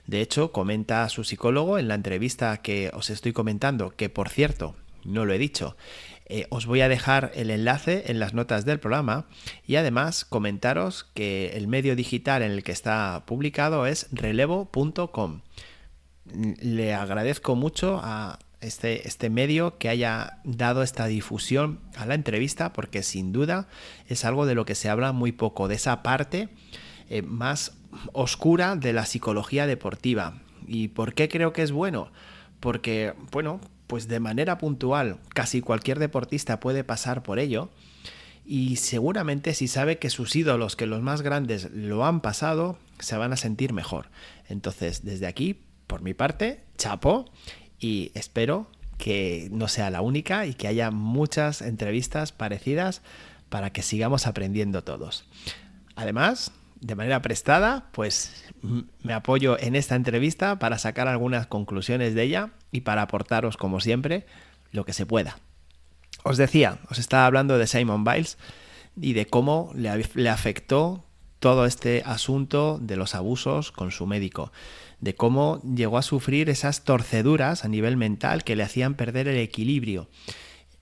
De 0.05 0.19
hecho, 0.19 0.51
comenta 0.51 1.07
su 1.07 1.23
psicólogo 1.23 1.79
en 1.79 1.87
la 1.87 1.95
entrevista 1.95 2.57
que 2.57 2.91
os 2.93 3.09
estoy 3.09 3.31
comentando, 3.31 3.91
que 3.91 4.09
por 4.09 4.27
cierto, 4.27 4.75
no 5.05 5.23
lo 5.23 5.31
he 5.31 5.37
dicho, 5.37 5.77
eh, 6.25 6.47
os 6.49 6.65
voy 6.65 6.81
a 6.81 6.89
dejar 6.89 7.31
el 7.35 7.49
enlace 7.49 8.03
en 8.07 8.19
las 8.19 8.33
notas 8.33 8.65
del 8.65 8.81
programa 8.81 9.27
y 9.65 9.77
además 9.77 10.25
comentaros 10.25 11.05
que 11.13 11.53
el 11.55 11.69
medio 11.69 11.95
digital 11.95 12.41
en 12.41 12.51
el 12.51 12.63
que 12.63 12.73
está 12.73 13.23
publicado 13.25 13.85
es 13.85 14.07
relevo.com 14.11 15.39
le 16.61 16.93
agradezco 16.93 17.55
mucho 17.55 17.99
a 18.03 18.39
este, 18.61 19.07
este 19.07 19.29
medio 19.29 19.77
que 19.77 19.89
haya 19.89 20.39
dado 20.43 20.83
esta 20.83 21.07
difusión 21.07 21.79
a 21.95 22.05
la 22.05 22.15
entrevista, 22.15 22.73
porque 22.73 23.03
sin 23.03 23.31
duda 23.31 23.67
es 24.07 24.25
algo 24.25 24.45
de 24.45 24.55
lo 24.55 24.65
que 24.65 24.75
se 24.75 24.89
habla 24.89 25.11
muy 25.11 25.31
poco, 25.31 25.67
de 25.67 25.75
esa 25.75 26.03
parte 26.03 26.49
eh, 27.09 27.21
más 27.21 27.77
oscura 28.13 28.75
de 28.75 28.93
la 28.93 29.05
psicología 29.05 29.67
deportiva. 29.67 30.41
¿Y 30.67 30.89
por 30.89 31.13
qué 31.13 31.29
creo 31.29 31.53
que 31.53 31.61
es 31.61 31.71
bueno? 31.71 32.11
Porque, 32.59 33.13
bueno, 33.31 33.61
pues 33.87 34.07
de 34.07 34.19
manera 34.19 34.57
puntual 34.57 35.19
casi 35.33 35.61
cualquier 35.61 35.99
deportista 35.99 36.59
puede 36.59 36.83
pasar 36.83 37.23
por 37.23 37.39
ello 37.39 37.69
y 38.45 38.77
seguramente 38.77 39.53
si 39.53 39.67
sabe 39.67 39.97
que 39.97 40.09
sus 40.09 40.35
ídolos, 40.35 40.75
que 40.75 40.85
los 40.85 41.01
más 41.01 41.21
grandes 41.21 41.69
lo 41.71 42.05
han 42.05 42.21
pasado, 42.21 42.77
se 42.99 43.17
van 43.17 43.33
a 43.33 43.37
sentir 43.37 43.73
mejor. 43.73 44.09
Entonces, 44.47 45.03
desde 45.03 45.27
aquí 45.27 45.61
por 45.87 46.01
mi 46.01 46.13
parte, 46.13 46.63
chapo 46.77 47.25
y 47.79 48.11
espero 48.13 48.67
que 48.97 49.49
no 49.51 49.67
sea 49.67 49.89
la 49.89 50.01
única 50.01 50.45
y 50.45 50.53
que 50.53 50.67
haya 50.67 50.91
muchas 50.91 51.61
entrevistas 51.61 52.31
parecidas 52.31 53.01
para 53.49 53.71
que 53.71 53.81
sigamos 53.81 54.27
aprendiendo 54.27 54.83
todos. 54.83 55.25
Además, 55.95 56.51
de 56.81 56.95
manera 56.95 57.21
prestada, 57.21 57.89
pues 57.91 58.45
me 59.01 59.13
apoyo 59.13 59.59
en 59.59 59.75
esta 59.75 59.95
entrevista 59.95 60.59
para 60.59 60.77
sacar 60.77 61.07
algunas 61.07 61.47
conclusiones 61.47 62.13
de 62.13 62.23
ella 62.23 62.51
y 62.71 62.81
para 62.81 63.03
aportaros, 63.03 63.57
como 63.57 63.79
siempre, 63.79 64.25
lo 64.71 64.85
que 64.85 64.93
se 64.93 65.05
pueda. 65.05 65.39
Os 66.23 66.37
decía, 66.37 66.79
os 66.89 66.99
estaba 66.99 67.25
hablando 67.25 67.57
de 67.57 67.67
Simon 67.67 68.03
Biles 68.03 68.37
y 68.99 69.13
de 69.13 69.27
cómo 69.27 69.71
le, 69.75 70.29
afectó 70.29 71.05
todo 71.39 71.65
este 71.65 72.03
asunto 72.05 72.79
de 72.81 72.95
los 72.95 73.15
abusos 73.15 73.71
con 73.71 73.91
su 73.91 74.07
médico, 74.07 74.51
de 74.99 75.15
cómo 75.15 75.61
llegó 75.63 75.97
a 75.97 76.03
sufrir 76.03 76.49
esas 76.49 76.83
torceduras 76.83 77.63
a 77.63 77.67
nivel 77.67 77.97
mental 77.97 78.43
que 78.43 78.55
le 78.55 78.63
hacían 78.63 78.95
perder 78.95 79.27
el 79.27 79.37
equilibrio. 79.37 80.09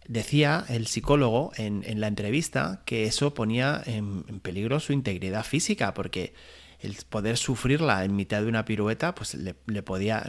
Decía 0.07 0.63
el 0.69 0.87
psicólogo 0.87 1.51
en, 1.57 1.99
la 1.99 2.07
entrevista 2.07 2.83
que 2.85 3.05
eso 3.05 3.33
ponía 3.33 3.81
en, 3.85 4.23
peligro 4.41 4.79
su 4.79 4.93
integridad 4.93 5.43
física, 5.43 5.93
porque 5.93 6.33
el 6.79 6.95
poder 7.09 7.37
sufrirla 7.37 8.05
en 8.05 8.15
mitad 8.15 8.41
de 8.41 8.47
una 8.47 8.65
pirueta, 8.65 9.15
pues 9.15 9.33
le, 9.33 9.53
podía, 9.81 10.23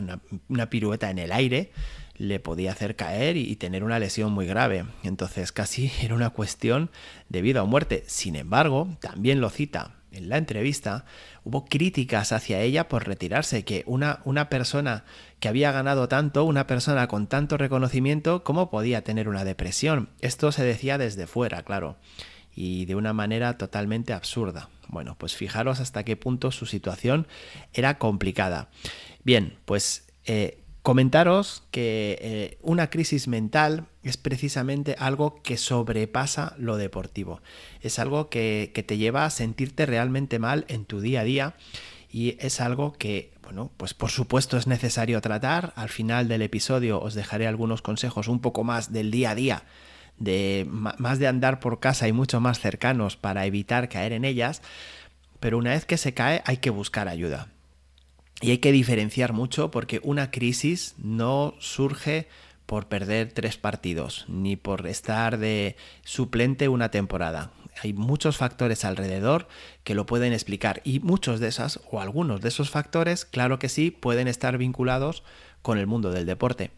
una, 0.48 0.70
pirueta 0.70 1.10
en 1.10 1.18
el 1.18 1.30
aire, 1.30 1.72
le 2.16 2.40
podía 2.40 2.72
hacer 2.72 2.96
caer 2.96 3.36
y, 3.36 3.54
tener 3.56 3.84
una 3.84 3.98
lesión 3.98 4.32
muy 4.32 4.46
grave. 4.46 4.86
Entonces 5.04 5.52
casi 5.52 5.92
era 6.02 6.14
una 6.14 6.30
cuestión 6.30 6.90
de 7.28 7.42
vida 7.42 7.62
o 7.62 7.66
muerte. 7.66 8.02
Sin 8.06 8.34
embargo, 8.34 8.96
también 9.00 9.42
lo 9.42 9.50
cita 9.50 9.95
en 10.16 10.28
la 10.28 10.38
entrevista, 10.38 11.04
hubo 11.44 11.64
críticas 11.66 12.32
hacia 12.32 12.60
ella 12.60 12.88
por 12.88 13.06
retirarse, 13.06 13.64
que 13.64 13.84
una, 13.86 14.20
una 14.24 14.48
persona 14.48 15.04
que 15.40 15.48
había 15.48 15.72
ganado 15.72 16.08
tanto, 16.08 16.44
una 16.44 16.66
persona 16.66 17.06
con 17.08 17.26
tanto 17.26 17.56
reconocimiento, 17.56 18.42
¿cómo 18.44 18.70
podía 18.70 19.02
tener 19.04 19.28
una 19.28 19.44
depresión? 19.44 20.08
Esto 20.20 20.52
se 20.52 20.64
decía 20.64 20.98
desde 20.98 21.26
fuera, 21.26 21.62
claro, 21.62 21.96
y 22.54 22.86
de 22.86 22.94
una 22.94 23.12
manera 23.12 23.58
totalmente 23.58 24.12
absurda. 24.12 24.70
Bueno, 24.88 25.16
pues 25.18 25.34
fijaros 25.34 25.80
hasta 25.80 26.04
qué 26.04 26.16
punto 26.16 26.50
su 26.50 26.66
situación 26.66 27.26
era 27.74 27.98
complicada. 27.98 28.68
Bien, 29.24 29.58
pues 29.64 30.08
eh, 30.24 30.62
comentaros 30.82 31.64
que 31.70 32.18
eh, 32.20 32.58
una 32.62 32.90
crisis 32.90 33.28
mental 33.28 33.86
es 34.08 34.16
precisamente 34.16 34.96
algo 34.98 35.42
que 35.42 35.56
sobrepasa 35.56 36.54
lo 36.58 36.76
deportivo. 36.76 37.40
Es 37.80 37.98
algo 37.98 38.28
que, 38.28 38.70
te 38.86 38.98
lleva 38.98 39.24
a 39.24 39.30
sentirte 39.30 39.86
realmente 39.86 40.38
mal 40.38 40.64
en 40.68 40.84
tu 40.84 41.00
día 41.00 41.20
a 41.20 41.24
día 41.24 41.54
y 42.10 42.36
es 42.40 42.60
algo 42.60 42.92
que, 42.92 43.32
bueno, 43.42 43.70
pues 43.76 43.94
por 43.94 44.10
supuesto 44.10 44.56
es 44.56 44.66
necesario 44.66 45.20
tratar. 45.20 45.72
Al 45.76 45.88
final 45.88 46.28
del 46.28 46.42
episodio 46.42 47.00
os 47.00 47.14
dejaré 47.14 47.46
algunos 47.46 47.82
consejos 47.82 48.28
un 48.28 48.40
poco 48.40 48.64
más 48.64 48.92
del 48.92 49.10
día 49.10 49.30
a 49.30 49.34
día, 49.34 49.62
de 50.18 50.66
más 50.68 51.18
de 51.18 51.26
andar 51.26 51.60
por 51.60 51.80
casa 51.80 52.08
y 52.08 52.12
mucho 52.12 52.40
más 52.40 52.60
cercanos 52.60 53.16
para 53.16 53.46
evitar 53.46 53.88
caer 53.88 54.12
en 54.12 54.24
ellas. 54.24 54.62
Pero 55.40 55.58
una 55.58 55.70
vez 55.70 55.84
que 55.84 55.96
se 55.96 56.14
cae 56.14 56.42
hay 56.44 56.58
que 56.58 56.70
buscar 56.70 57.08
ayuda. 57.08 57.48
Y 58.42 58.50
hay 58.50 58.58
que 58.58 58.72
diferenciar 58.72 59.32
mucho 59.32 59.70
porque 59.70 60.00
una 60.02 60.30
crisis 60.30 60.94
no 60.98 61.54
surge 61.58 62.28
por 62.66 62.88
perder 62.88 63.32
tres 63.32 63.56
partidos, 63.56 64.24
ni 64.28 64.56
por 64.56 64.86
estar 64.86 65.38
de 65.38 65.76
suplente 66.04 66.68
una 66.68 66.90
temporada. 66.90 67.52
Hay 67.82 67.92
muchos 67.92 68.36
factores 68.36 68.84
alrededor 68.84 69.48
que 69.84 69.94
lo 69.94 70.06
pueden 70.06 70.32
explicar 70.32 70.80
y 70.84 71.00
muchos 71.00 71.40
de 71.40 71.48
esas 71.48 71.80
o 71.90 72.00
algunos 72.00 72.40
de 72.40 72.48
esos 72.48 72.70
factores, 72.70 73.24
claro 73.24 73.58
que 73.58 73.68
sí, 73.68 73.90
pueden 73.90 74.28
estar 74.28 74.58
vinculados 74.58 75.22
con 75.62 75.78
el 75.78 75.86
mundo 75.86 76.10
del 76.10 76.26
deporte. 76.26 76.70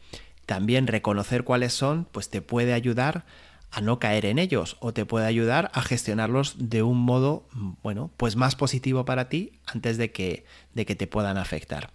También 0.46 0.86
reconocer 0.86 1.44
cuáles 1.44 1.72
son, 1.72 2.06
pues 2.10 2.30
te 2.30 2.42
puede 2.42 2.72
ayudar 2.72 3.24
a 3.70 3.80
no 3.80 3.98
caer 3.98 4.26
en 4.26 4.38
ellos 4.38 4.76
o 4.80 4.92
te 4.92 5.04
puede 5.04 5.26
ayudar 5.26 5.70
a 5.74 5.82
gestionarlos 5.82 6.56
de 6.70 6.82
un 6.82 6.98
modo, 6.98 7.46
bueno, 7.82 8.10
pues 8.16 8.34
más 8.36 8.56
positivo 8.56 9.04
para 9.04 9.28
ti 9.28 9.60
antes 9.66 9.98
de 9.98 10.10
que, 10.10 10.44
de 10.74 10.86
que 10.86 10.96
te 10.96 11.06
puedan 11.06 11.36
afectar. 11.36 11.92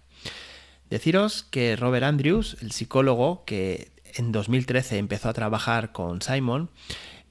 Deciros 0.90 1.44
que 1.44 1.76
Robert 1.76 2.04
Andrews, 2.04 2.56
el 2.60 2.72
psicólogo 2.72 3.44
que 3.44 3.90
en 4.14 4.32
2013 4.32 4.98
empezó 4.98 5.28
a 5.28 5.32
trabajar 5.32 5.92
con 5.92 6.22
Simon, 6.22 6.70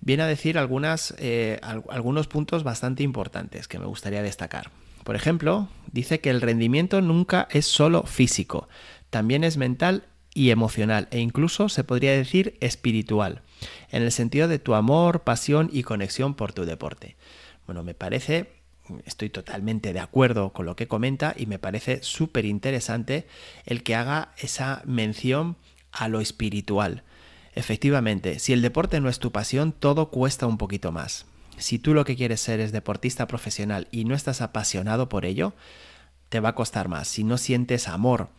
viene 0.01 0.23
a 0.23 0.27
decir 0.27 0.57
algunas, 0.57 1.15
eh, 1.17 1.59
algunos 1.89 2.27
puntos 2.27 2.63
bastante 2.63 3.03
importantes 3.03 3.67
que 3.67 3.79
me 3.79 3.85
gustaría 3.85 4.21
destacar. 4.21 4.69
Por 5.03 5.15
ejemplo, 5.15 5.67
dice 5.91 6.19
que 6.19 6.29
el 6.29 6.41
rendimiento 6.41 7.01
nunca 7.01 7.47
es 7.51 7.65
solo 7.65 8.03
físico, 8.03 8.67
también 9.09 9.43
es 9.43 9.57
mental 9.57 10.05
y 10.33 10.49
emocional 10.49 11.07
e 11.11 11.19
incluso 11.19 11.69
se 11.69 11.83
podría 11.83 12.11
decir 12.13 12.57
espiritual, 12.59 13.41
en 13.91 14.03
el 14.03 14.11
sentido 14.11 14.47
de 14.47 14.59
tu 14.59 14.73
amor, 14.73 15.21
pasión 15.21 15.69
y 15.71 15.83
conexión 15.83 16.33
por 16.33 16.53
tu 16.53 16.65
deporte. 16.65 17.15
Bueno, 17.65 17.83
me 17.83 17.93
parece, 17.93 18.62
estoy 19.05 19.29
totalmente 19.29 19.93
de 19.93 19.99
acuerdo 19.99 20.51
con 20.51 20.65
lo 20.65 20.75
que 20.75 20.87
comenta 20.87 21.33
y 21.37 21.45
me 21.45 21.59
parece 21.59 22.03
súper 22.03 22.45
interesante 22.45 23.27
el 23.65 23.83
que 23.83 23.95
haga 23.95 24.33
esa 24.37 24.81
mención 24.85 25.55
a 25.91 26.07
lo 26.07 26.19
espiritual. 26.21 27.03
Efectivamente, 27.55 28.39
si 28.39 28.53
el 28.53 28.61
deporte 28.61 28.99
no 28.99 29.09
es 29.09 29.19
tu 29.19 29.31
pasión, 29.31 29.71
todo 29.71 30.09
cuesta 30.09 30.47
un 30.47 30.57
poquito 30.57 30.91
más. 30.91 31.25
Si 31.57 31.77
tú 31.77 31.93
lo 31.93 32.03
que 32.03 32.15
quieres 32.15 32.41
ser 32.41 32.59
es 32.59 32.71
deportista 32.71 33.27
profesional 33.27 33.87
y 33.91 34.05
no 34.05 34.15
estás 34.15 34.41
apasionado 34.41 35.07
por 35.07 35.25
ello, 35.25 35.53
te 36.29 36.39
va 36.39 36.49
a 36.49 36.55
costar 36.55 36.87
más. 36.87 37.07
Si 37.07 37.23
no 37.23 37.37
sientes 37.37 37.87
amor 37.87 38.29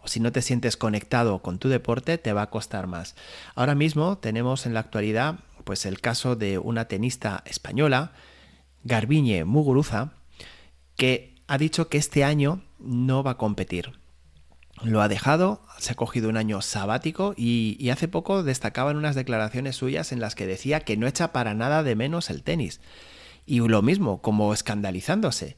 o 0.00 0.08
si 0.08 0.18
no 0.18 0.32
te 0.32 0.42
sientes 0.42 0.76
conectado 0.76 1.40
con 1.40 1.58
tu 1.58 1.68
deporte, 1.68 2.18
te 2.18 2.32
va 2.32 2.42
a 2.42 2.50
costar 2.50 2.88
más. 2.88 3.14
Ahora 3.54 3.76
mismo 3.76 4.18
tenemos 4.18 4.66
en 4.66 4.74
la 4.74 4.80
actualidad 4.80 5.36
pues 5.62 5.86
el 5.86 6.00
caso 6.00 6.36
de 6.36 6.58
una 6.58 6.86
tenista 6.86 7.42
española, 7.46 8.12
Garbiñe 8.84 9.44
Muguruza, 9.44 10.12
que 10.96 11.34
ha 11.46 11.58
dicho 11.58 11.88
que 11.88 11.98
este 11.98 12.22
año 12.22 12.62
no 12.78 13.22
va 13.22 13.32
a 13.32 13.38
competir. 13.38 13.92
Lo 14.82 15.00
ha 15.00 15.08
dejado, 15.08 15.62
se 15.78 15.92
ha 15.92 15.96
cogido 15.96 16.28
un 16.28 16.36
año 16.36 16.60
sabático 16.60 17.34
y, 17.36 17.88
hace 17.90 18.08
poco 18.08 18.42
destacaban 18.42 18.96
unas 18.96 19.14
declaraciones 19.14 19.76
suyas 19.76 20.12
en 20.12 20.20
las 20.20 20.34
que 20.34 20.46
decía 20.46 20.80
que 20.80 20.96
no 20.96 21.06
echa 21.06 21.32
para 21.32 21.54
nada 21.54 21.82
de 21.82 21.96
menos 21.96 22.28
el 22.28 22.42
tenis. 22.42 22.80
Y 23.46 23.60
lo 23.60 23.82
mismo, 23.82 24.20
como 24.20 24.52
escandalizándose. 24.52 25.56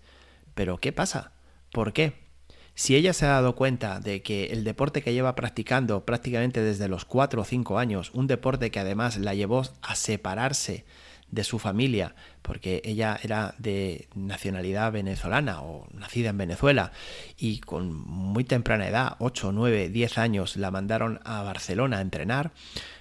Pero 0.54 0.78
¿qué 0.78 0.92
pasa? 0.92 1.32
¿Por 1.72 1.92
qué? 1.92 2.26
Si 2.74 2.94
ella 2.94 3.14
se 3.14 3.24
ha 3.24 3.30
dado 3.30 3.56
cuenta 3.56 4.00
de 4.00 4.22
que 4.22 4.46
el 4.46 4.62
deporte 4.62 5.02
que 5.02 5.14
lleva 5.14 5.34
practicando 5.34 6.04
prácticamente 6.04 6.62
desde 6.62 6.88
los 6.88 7.06
4 7.06 7.40
o 7.40 7.44
5 7.44 7.78
años, 7.78 8.10
un 8.12 8.26
deporte 8.26 8.70
que 8.70 8.80
además 8.80 9.16
la 9.16 9.34
llevó 9.34 9.62
a 9.82 9.94
separarse 9.94 10.84
de 11.30 11.44
su 11.44 11.58
familia, 11.58 12.14
porque 12.42 12.82
ella 12.84 13.18
era 13.22 13.54
de 13.58 14.08
nacionalidad 14.14 14.92
venezolana 14.92 15.62
o 15.62 15.86
nacida 15.92 16.30
en 16.30 16.38
Venezuela, 16.38 16.92
y 17.36 17.58
con 17.58 17.92
muy 17.92 18.44
temprana 18.44 18.88
edad, 18.88 19.16
8, 19.18 19.52
9, 19.52 19.88
10 19.88 20.18
años, 20.18 20.56
la 20.56 20.70
mandaron 20.70 21.20
a 21.24 21.42
Barcelona 21.42 21.98
a 21.98 22.02
entrenar, 22.02 22.52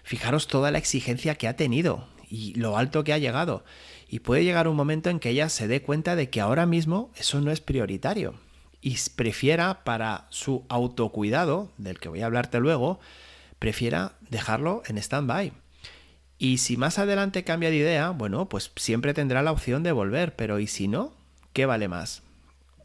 fijaros 0.03 0.48
toda 0.48 0.72
la 0.72 0.77
exigencia 0.77 1.36
que 1.36 1.48
ha 1.48 1.55
tenido 1.55 2.08
y 2.29 2.55
lo 2.55 2.77
alto 2.77 3.03
que 3.03 3.13
ha 3.13 3.17
llegado. 3.17 3.63
Y 4.10 4.20
puede 4.20 4.44
llegar 4.44 4.67
un 4.67 4.75
momento 4.75 5.10
en 5.10 5.20
que 5.20 5.29
ella 5.29 5.50
se 5.50 5.67
dé 5.67 5.82
cuenta 5.82 6.15
de 6.15 6.29
que 6.29 6.41
ahora 6.41 6.65
mismo 6.65 7.12
eso 7.15 7.41
no 7.41 7.51
es 7.51 7.62
prioritario 7.62 8.36
y 8.86 8.98
prefiera 9.15 9.84
para 9.84 10.27
su 10.29 10.63
autocuidado, 10.70 11.72
del 11.79 12.00
que 12.00 12.08
voy 12.08 12.22
a 12.22 12.27
hablarte 12.27 12.60
luego, 12.60 13.00
prefiera 13.58 14.13
dejarlo 14.29 14.84
en 14.86 15.00
stand-by. 15.00 15.53
Y 16.38 16.58
si 16.58 16.77
más 16.77 17.00
adelante 17.00 17.44
cambia 17.44 17.70
de 17.70 17.77
idea, 17.77 18.10
bueno, 18.10 18.50
pues 18.50 18.72
siempre 18.75 19.13
tendrá 19.13 19.42
la 19.42 19.51
opción 19.51 19.84
de 19.84 19.92
volver, 19.92 20.36
pero 20.36 20.60
¿y 20.60 20.68
si 20.68 20.88
no? 20.88 21.13
¿Qué 21.54 21.65
vale 21.65 21.88
más? 21.88 22.24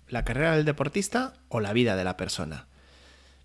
¿La 0.09 0.25
carrera 0.25 0.57
del 0.57 0.65
deportista 0.65 1.35
o 1.49 1.61
la 1.61 1.73
vida 1.73 1.97
de 1.97 2.05
la 2.05 2.17
persona? 2.17 2.67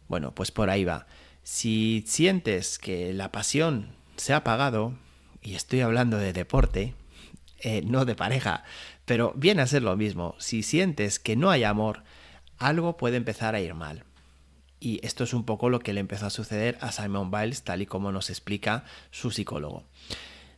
Bueno, 0.08 0.34
pues 0.34 0.52
por 0.52 0.70
ahí 0.70 0.86
va. 0.86 1.08
Si 1.44 2.04
sientes 2.08 2.78
que 2.78 3.14
la 3.14 3.32
pasión 3.32 3.90
se 4.18 4.34
ha 4.34 4.38
apagado, 4.38 4.94
y 5.42 5.56
estoy 5.56 5.82
hablando 5.82 6.18
de 6.18 6.34
deporte, 6.34 6.94
eh, 7.60 7.82
no 7.84 8.06
de 8.06 8.16
pareja, 8.16 8.64
pero 9.06 9.34
viene 9.36 9.62
a 9.62 9.68
ser 9.68 9.84
lo 9.84 9.96
mismo. 9.96 10.36
Si 10.40 10.64
sientes 10.64 11.20
que 11.20 11.36
no 11.36 11.50
hay 11.50 11.64
amor, 11.64 12.04
algo 12.58 12.98
puede 12.98 13.18
empezar 13.18 13.56
a 13.56 13.62
ir 13.62 13.74
mal. 13.74 14.04
Y 14.80 15.00
esto 15.06 15.24
es 15.24 15.34
un 15.34 15.46
poco 15.46 15.70
lo 15.70 15.80
que 15.80 15.94
le 15.94 16.00
empezó 16.00 16.26
a 16.26 16.30
suceder 16.30 16.78
a 16.82 16.92
Simon 16.92 17.32
Biles, 17.32 17.64
tal 17.64 17.82
y 17.82 17.86
como 17.86 18.12
nos 18.12 18.30
explica 18.30 18.84
su 19.12 19.32
psicólogo. 19.32 19.84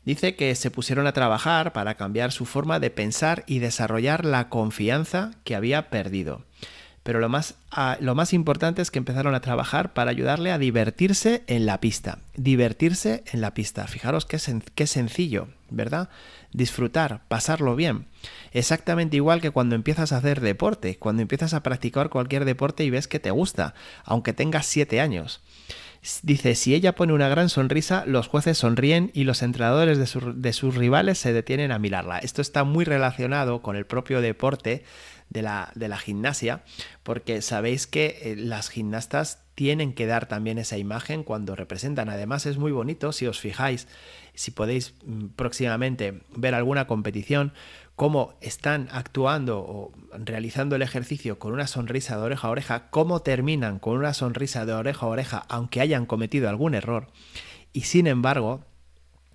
Dice 0.05 0.35
que 0.35 0.55
se 0.55 0.71
pusieron 0.71 1.05
a 1.05 1.11
trabajar 1.11 1.73
para 1.73 1.95
cambiar 1.95 2.31
su 2.31 2.45
forma 2.45 2.79
de 2.79 2.89
pensar 2.89 3.43
y 3.45 3.59
desarrollar 3.59 4.23
la 4.23 4.47
confianza 4.47 5.31
que 5.43 5.55
había 5.55 5.89
perdido. 5.89 6.43
Pero 7.07 7.21
lo 7.21 7.29
más, 7.29 7.55
ah, 7.71 7.95
lo 8.01 8.15
más 8.15 8.33
importante 8.33 8.81
es 8.81 8.91
que 8.91 8.99
empezaron 8.99 9.33
a 9.33 9.39
trabajar 9.39 9.93
para 9.93 10.11
ayudarle 10.11 10.51
a 10.51 10.57
divertirse 10.57 11.45
en 11.47 11.65
la 11.65 11.79
pista. 11.79 12.19
Divertirse 12.35 13.23
en 13.31 13.39
la 13.39 13.53
pista. 13.53 13.87
Fijaros 13.87 14.25
qué, 14.25 14.37
qué 14.75 14.87
sencillo, 14.87 15.47
¿verdad? 15.69 16.09
Disfrutar, 16.51 17.21
pasarlo 17.29 17.77
bien. 17.77 18.07
Exactamente 18.51 19.15
igual 19.15 19.39
que 19.39 19.51
cuando 19.51 19.73
empiezas 19.75 20.11
a 20.11 20.17
hacer 20.17 20.41
deporte, 20.41 20.97
cuando 20.97 21.21
empiezas 21.21 21.53
a 21.53 21.63
practicar 21.63 22.09
cualquier 22.09 22.43
deporte 22.43 22.83
y 22.83 22.89
ves 22.89 23.07
que 23.07 23.21
te 23.21 23.31
gusta, 23.31 23.73
aunque 24.03 24.33
tengas 24.33 24.65
7 24.65 24.99
años. 24.99 25.39
Dice, 26.23 26.55
si 26.55 26.73
ella 26.73 26.93
pone 26.93 27.13
una 27.13 27.27
gran 27.27 27.49
sonrisa, 27.49 28.03
los 28.05 28.27
jueces 28.27 28.57
sonríen 28.57 29.11
y 29.13 29.23
los 29.23 29.41
entrenadores 29.41 29.97
de, 29.97 30.53
sus 30.53 30.75
rivales 30.75 31.17
se 31.17 31.33
detienen 31.33 31.71
a 31.71 31.79
mirarla. 31.79 32.19
Esto 32.19 32.41
está 32.41 32.63
muy 32.63 32.85
relacionado 32.85 33.61
con 33.61 33.75
el 33.75 33.85
propio 33.85 34.21
deporte 34.21 34.83
de 35.29 35.41
la, 35.41 35.71
de 35.75 35.87
la 35.87 35.97
gimnasia, 35.97 36.63
porque 37.03 37.41
sabéis 37.41 37.87
que 37.87 38.19
eh, 38.21 38.35
las 38.35 38.69
gimnastas 38.69 39.43
tienen 39.55 39.93
que 39.93 40.05
dar 40.05 40.27
también 40.27 40.59
esa 40.59 40.77
imagen 40.77 41.23
cuando 41.23 41.55
representan. 41.55 42.09
Además 42.09 42.45
es 42.45 42.57
muy 42.57 42.71
bonito, 42.71 43.11
si 43.11 43.25
os 43.25 43.39
fijáis, 43.39 43.87
si 44.35 44.51
podéis 44.51 44.93
mm, 45.03 45.29
próximamente 45.35 46.21
ver 46.35 46.53
alguna 46.53 46.85
competición, 46.85 47.53
cómo 47.95 48.35
están 48.41 48.87
actuando 48.91 49.59
o 49.59 49.91
realizando 50.13 50.75
el 50.75 50.83
ejercicio 50.83 51.39
con 51.39 51.53
una 51.53 51.65
sonrisa 51.65 52.15
de 52.15 52.21
oreja 52.21 52.47
a 52.47 52.51
oreja, 52.51 52.89
cómo 52.91 53.23
terminan 53.23 53.79
con 53.79 53.97
una 53.97 54.13
sonrisa 54.13 54.67
de 54.67 54.73
oreja 54.73 55.07
a 55.07 55.09
oreja, 55.09 55.45
aunque 55.49 55.81
hayan 55.81 56.05
cometido 56.05 56.47
algún 56.47 56.75
error. 56.75 57.07
Y 57.73 57.81
sin 57.81 58.05
embargo, 58.05 58.63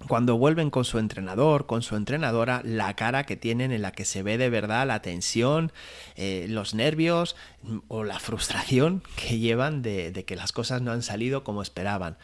cuando 0.09 0.37
vuelven 0.37 0.71
con 0.71 0.85
su 0.85 0.99
entrenador, 0.99 1.67
con 1.67 1.83
su 1.83 1.97
entrenadora, 1.97 2.63
la 2.65 2.95
cara 2.95 3.25
que 3.25 3.37
tienen 3.37 3.73
en 3.73 3.83
la 3.83 3.93
que 3.93 4.05
se 4.05 4.23
ve 4.23 4.39
de 4.39 4.51
verdad 4.51 4.87
la 4.87 5.03
tensión, 5.03 5.73
eh, 6.17 6.47
los 6.49 6.75
nervios 6.75 7.37
mm, 7.63 7.79
o 7.89 8.05
la 8.05 8.19
frustración 8.19 9.03
que 9.17 9.39
llevan 9.39 9.83
de, 9.83 10.13
de 10.13 10.25
que 10.25 10.37
las 10.37 10.53
cosas 10.53 10.83
no 10.83 10.93
han 10.93 11.03
salido 11.03 11.45
como 11.45 11.63
esperaban. 11.63 12.17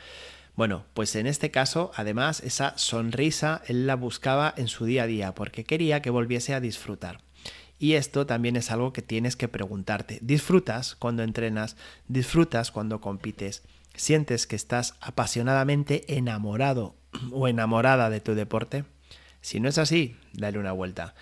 Bueno, 0.56 0.84
pues 0.92 1.14
en 1.14 1.28
este 1.28 1.52
caso, 1.52 1.92
además, 1.94 2.40
esa 2.40 2.76
sonrisa 2.76 3.62
él 3.68 3.86
la 3.86 3.94
buscaba 3.94 4.52
en 4.56 4.66
su 4.66 4.86
día 4.86 5.04
a 5.04 5.06
día 5.06 5.34
porque 5.34 5.64
quería 5.64 6.02
que 6.02 6.10
volviese 6.10 6.52
a 6.52 6.60
disfrutar. 6.60 7.20
Y 7.78 7.92
esto 7.92 8.26
también 8.26 8.56
es 8.56 8.72
algo 8.72 8.92
que 8.92 9.02
tienes 9.02 9.36
que 9.36 9.46
preguntarte. 9.46 10.18
¿Disfrutas 10.20 10.96
cuando 10.96 11.22
entrenas? 11.22 11.76
¿Disfrutas 12.08 12.72
cuando 12.72 13.00
compites? 13.00 13.62
¿Sientes 13.94 14.48
que 14.48 14.56
estás 14.56 14.96
apasionadamente 15.00 16.16
enamorado 16.16 16.97
o 17.32 17.48
enamorada 17.48 18.10
de 18.10 18.20
tu 18.20 18.34
deporte? 18.34 18.84
Si 19.40 19.60
no 19.60 19.68
es 19.68 19.78
así, 19.78 20.16
dale 20.32 20.58
una 20.58 20.72
vuelta. 20.72 21.14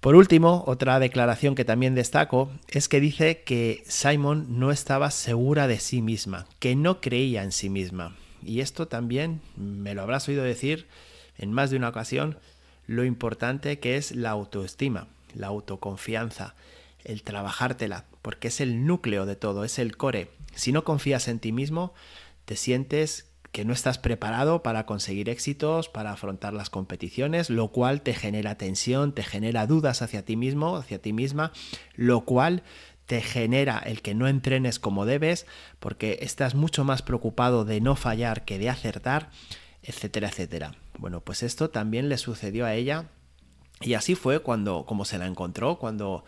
Por 0.00 0.14
último, 0.14 0.62
otra 0.66 1.00
declaración 1.00 1.54
que 1.54 1.64
también 1.64 1.94
destaco 1.94 2.50
es 2.68 2.88
que 2.88 3.00
dice 3.00 3.42
que 3.42 3.82
Simon 3.86 4.58
no 4.58 4.70
estaba 4.70 5.10
segura 5.10 5.66
de 5.66 5.80
sí 5.80 6.02
misma, 6.02 6.46
que 6.58 6.76
no 6.76 7.00
creía 7.00 7.42
en 7.42 7.52
sí 7.52 7.70
misma. 7.70 8.14
Y 8.42 8.60
esto 8.60 8.86
también 8.86 9.40
me 9.56 9.94
lo 9.94 10.02
habrás 10.02 10.28
oído 10.28 10.44
decir 10.44 10.86
en 11.38 11.52
más 11.52 11.70
de 11.70 11.76
una 11.76 11.88
ocasión, 11.88 12.38
lo 12.86 13.04
importante 13.04 13.78
que 13.78 13.96
es 13.96 14.12
la 14.12 14.30
autoestima, 14.30 15.08
la 15.34 15.48
autoconfianza, 15.48 16.54
el 17.04 17.22
trabajártela, 17.22 18.04
porque 18.22 18.48
es 18.48 18.60
el 18.60 18.86
núcleo 18.86 19.26
de 19.26 19.36
todo, 19.36 19.64
es 19.64 19.78
el 19.78 19.96
core. 19.96 20.30
Si 20.54 20.72
no 20.72 20.84
confías 20.84 21.28
en 21.28 21.40
ti 21.40 21.52
mismo, 21.52 21.94
te 22.44 22.56
sientes 22.56 23.26
que 23.56 23.64
no 23.64 23.72
estás 23.72 23.96
preparado 23.96 24.62
para 24.62 24.84
conseguir 24.84 25.30
éxitos, 25.30 25.88
para 25.88 26.12
afrontar 26.12 26.52
las 26.52 26.68
competiciones, 26.68 27.48
lo 27.48 27.68
cual 27.68 28.02
te 28.02 28.12
genera 28.12 28.58
tensión, 28.58 29.14
te 29.14 29.22
genera 29.22 29.66
dudas 29.66 30.02
hacia 30.02 30.26
ti 30.26 30.36
mismo, 30.36 30.76
hacia 30.76 31.00
ti 31.00 31.14
misma, 31.14 31.52
lo 31.94 32.26
cual 32.26 32.64
te 33.06 33.22
genera 33.22 33.78
el 33.78 34.02
que 34.02 34.14
no 34.14 34.28
entrenes 34.28 34.78
como 34.78 35.06
debes, 35.06 35.46
porque 35.78 36.18
estás 36.20 36.54
mucho 36.54 36.84
más 36.84 37.00
preocupado 37.00 37.64
de 37.64 37.80
no 37.80 37.96
fallar 37.96 38.44
que 38.44 38.58
de 38.58 38.68
acertar, 38.68 39.30
etcétera, 39.82 40.28
etcétera. 40.28 40.74
Bueno, 40.98 41.22
pues 41.22 41.42
esto 41.42 41.70
también 41.70 42.10
le 42.10 42.18
sucedió 42.18 42.66
a 42.66 42.74
ella 42.74 43.06
y 43.80 43.94
así 43.94 44.16
fue 44.16 44.40
cuando, 44.40 44.84
como 44.84 45.06
se 45.06 45.16
la 45.16 45.26
encontró, 45.26 45.78
cuando 45.78 46.26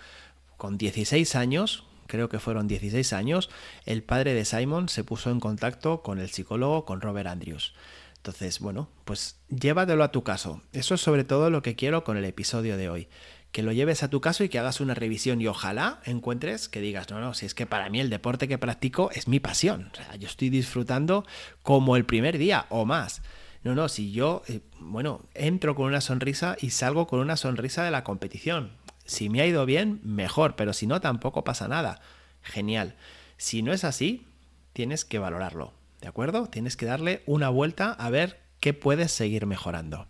con 0.57 0.79
16 0.79 1.35
años, 1.35 1.85
creo 2.09 2.29
que 2.29 2.41
fueron 2.41 2.67
16 2.67 3.13
años, 3.13 3.51
el 3.85 4.03
padre 4.03 4.35
de 4.35 4.45
Simon 4.45 4.89
se 4.89 5.05
puso 5.05 5.31
en 5.31 5.39
contacto 5.39 6.03
con 6.03 6.19
el 6.19 6.31
psicólogo, 6.31 6.85
con 6.85 7.01
Robert 7.01 7.29
Andrews. 7.29 7.75
Entonces, 8.17 8.59
bueno, 8.59 8.89
pues 9.05 9.39
llévatelo 9.49 10.03
a 10.03 10.11
tu 10.11 10.25
caso. 10.25 10.61
Eso 10.73 10.97
es 10.97 11.01
sobre 11.01 11.23
todo 11.23 11.51
lo 11.51 11.63
que 11.63 11.77
quiero 11.77 12.03
con 12.03 12.17
el 12.17 12.25
episodio 12.25 12.77
de 12.77 12.89
hoy 12.89 13.09
que 13.53 13.63
lo 13.63 13.73
lleves 13.73 14.03
a 14.03 14.11
tu 14.11 14.21
caso 14.21 14.45
y 14.45 14.49
que 14.49 14.59
hagas 14.59 14.81
una 14.81 14.95
revisión 14.95 15.41
y 15.41 15.47
ojalá 15.47 16.01
encuentres 16.05 16.69
que 16.69 16.81
digas, 16.81 17.11
no, 17.11 17.21
no, 17.21 17.35
si 17.35 17.47
es 17.47 17.55
que 17.55 17.67
para 17.67 17.89
mí 17.89 18.01
el 18.01 18.11
deporte 18.11 18.47
que 18.47 18.59
practico 18.59 19.11
es 19.13 19.27
mi 19.27 19.41
pasión, 19.41 19.91
o 19.93 19.97
sea, 19.97 20.17
yo 20.17 20.29
estoy 20.29 20.51
disfrutando 20.51 21.25
como 21.63 21.97
el 21.97 22.05
primer 22.05 22.39
día 22.39 22.67
o 22.69 22.85
más. 22.85 23.23
No, 23.65 23.75
no, 23.75 23.89
si 23.89 24.13
yo, 24.13 24.43
eh, 24.49 24.61
bueno, 24.79 25.23
entro 25.35 25.75
con 25.75 25.87
una 25.87 26.01
sonrisa 26.01 26.57
y 26.61 26.71
salgo 26.71 27.07
con 27.07 27.19
una 27.21 27.37
sonrisa 27.37 27.83
de 27.83 27.91
la 27.91 28.05
competición. 28.05 28.71
Si 29.09 29.31
me 29.31 29.41
ha 29.41 29.47
ido 29.47 29.65
bien, 29.65 30.01
mejor, 30.05 30.55
pero 30.55 30.75
si 30.75 30.87
no, 30.87 31.01
tampoco 31.01 31.43
pasa 31.43 31.67
nada. 31.67 31.99
Genial. 32.43 32.95
Si 33.39 33.63
no 33.63 33.73
es 33.73 33.83
así, 33.83 34.27
tienes 34.75 35.07
que 35.07 35.19
valorarlo, 35.19 35.73
¿de 36.03 36.09
acuerdo? 36.09 36.47
Tienes 36.47 36.77
que 36.77 36.85
darle 36.85 37.23
una 37.25 37.49
vuelta 37.49 37.93
a 37.93 38.11
ver 38.11 38.39
qué 38.61 38.75
puedes 38.75 39.11
seguir 39.11 39.47
mejorando. 39.47 40.09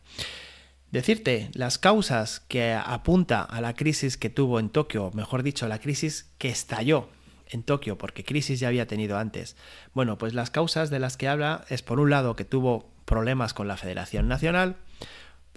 Decirte 0.90 1.48
las 1.52 1.78
causas 1.78 2.40
que 2.40 2.72
apunta 2.72 3.42
a 3.42 3.60
la 3.60 3.74
crisis 3.74 4.16
que 4.16 4.30
tuvo 4.30 4.58
en 4.58 4.68
Tokio, 4.68 5.12
mejor 5.14 5.44
dicho, 5.44 5.68
la 5.68 5.78
crisis 5.78 6.32
que 6.38 6.48
estalló 6.48 7.08
en 7.50 7.62
Tokio, 7.62 7.98
porque 7.98 8.24
crisis 8.24 8.58
ya 8.58 8.66
había 8.66 8.88
tenido 8.88 9.16
antes. 9.16 9.56
Bueno, 9.94 10.18
pues 10.18 10.34
las 10.34 10.50
causas 10.50 10.90
de 10.90 10.98
las 10.98 11.16
que 11.16 11.28
habla 11.28 11.64
es 11.68 11.82
por 11.82 12.00
un 12.00 12.10
lado 12.10 12.34
que 12.34 12.44
tuvo 12.44 12.90
problemas 13.04 13.54
con 13.54 13.68
la 13.68 13.76
Federación 13.76 14.26
Nacional, 14.26 14.76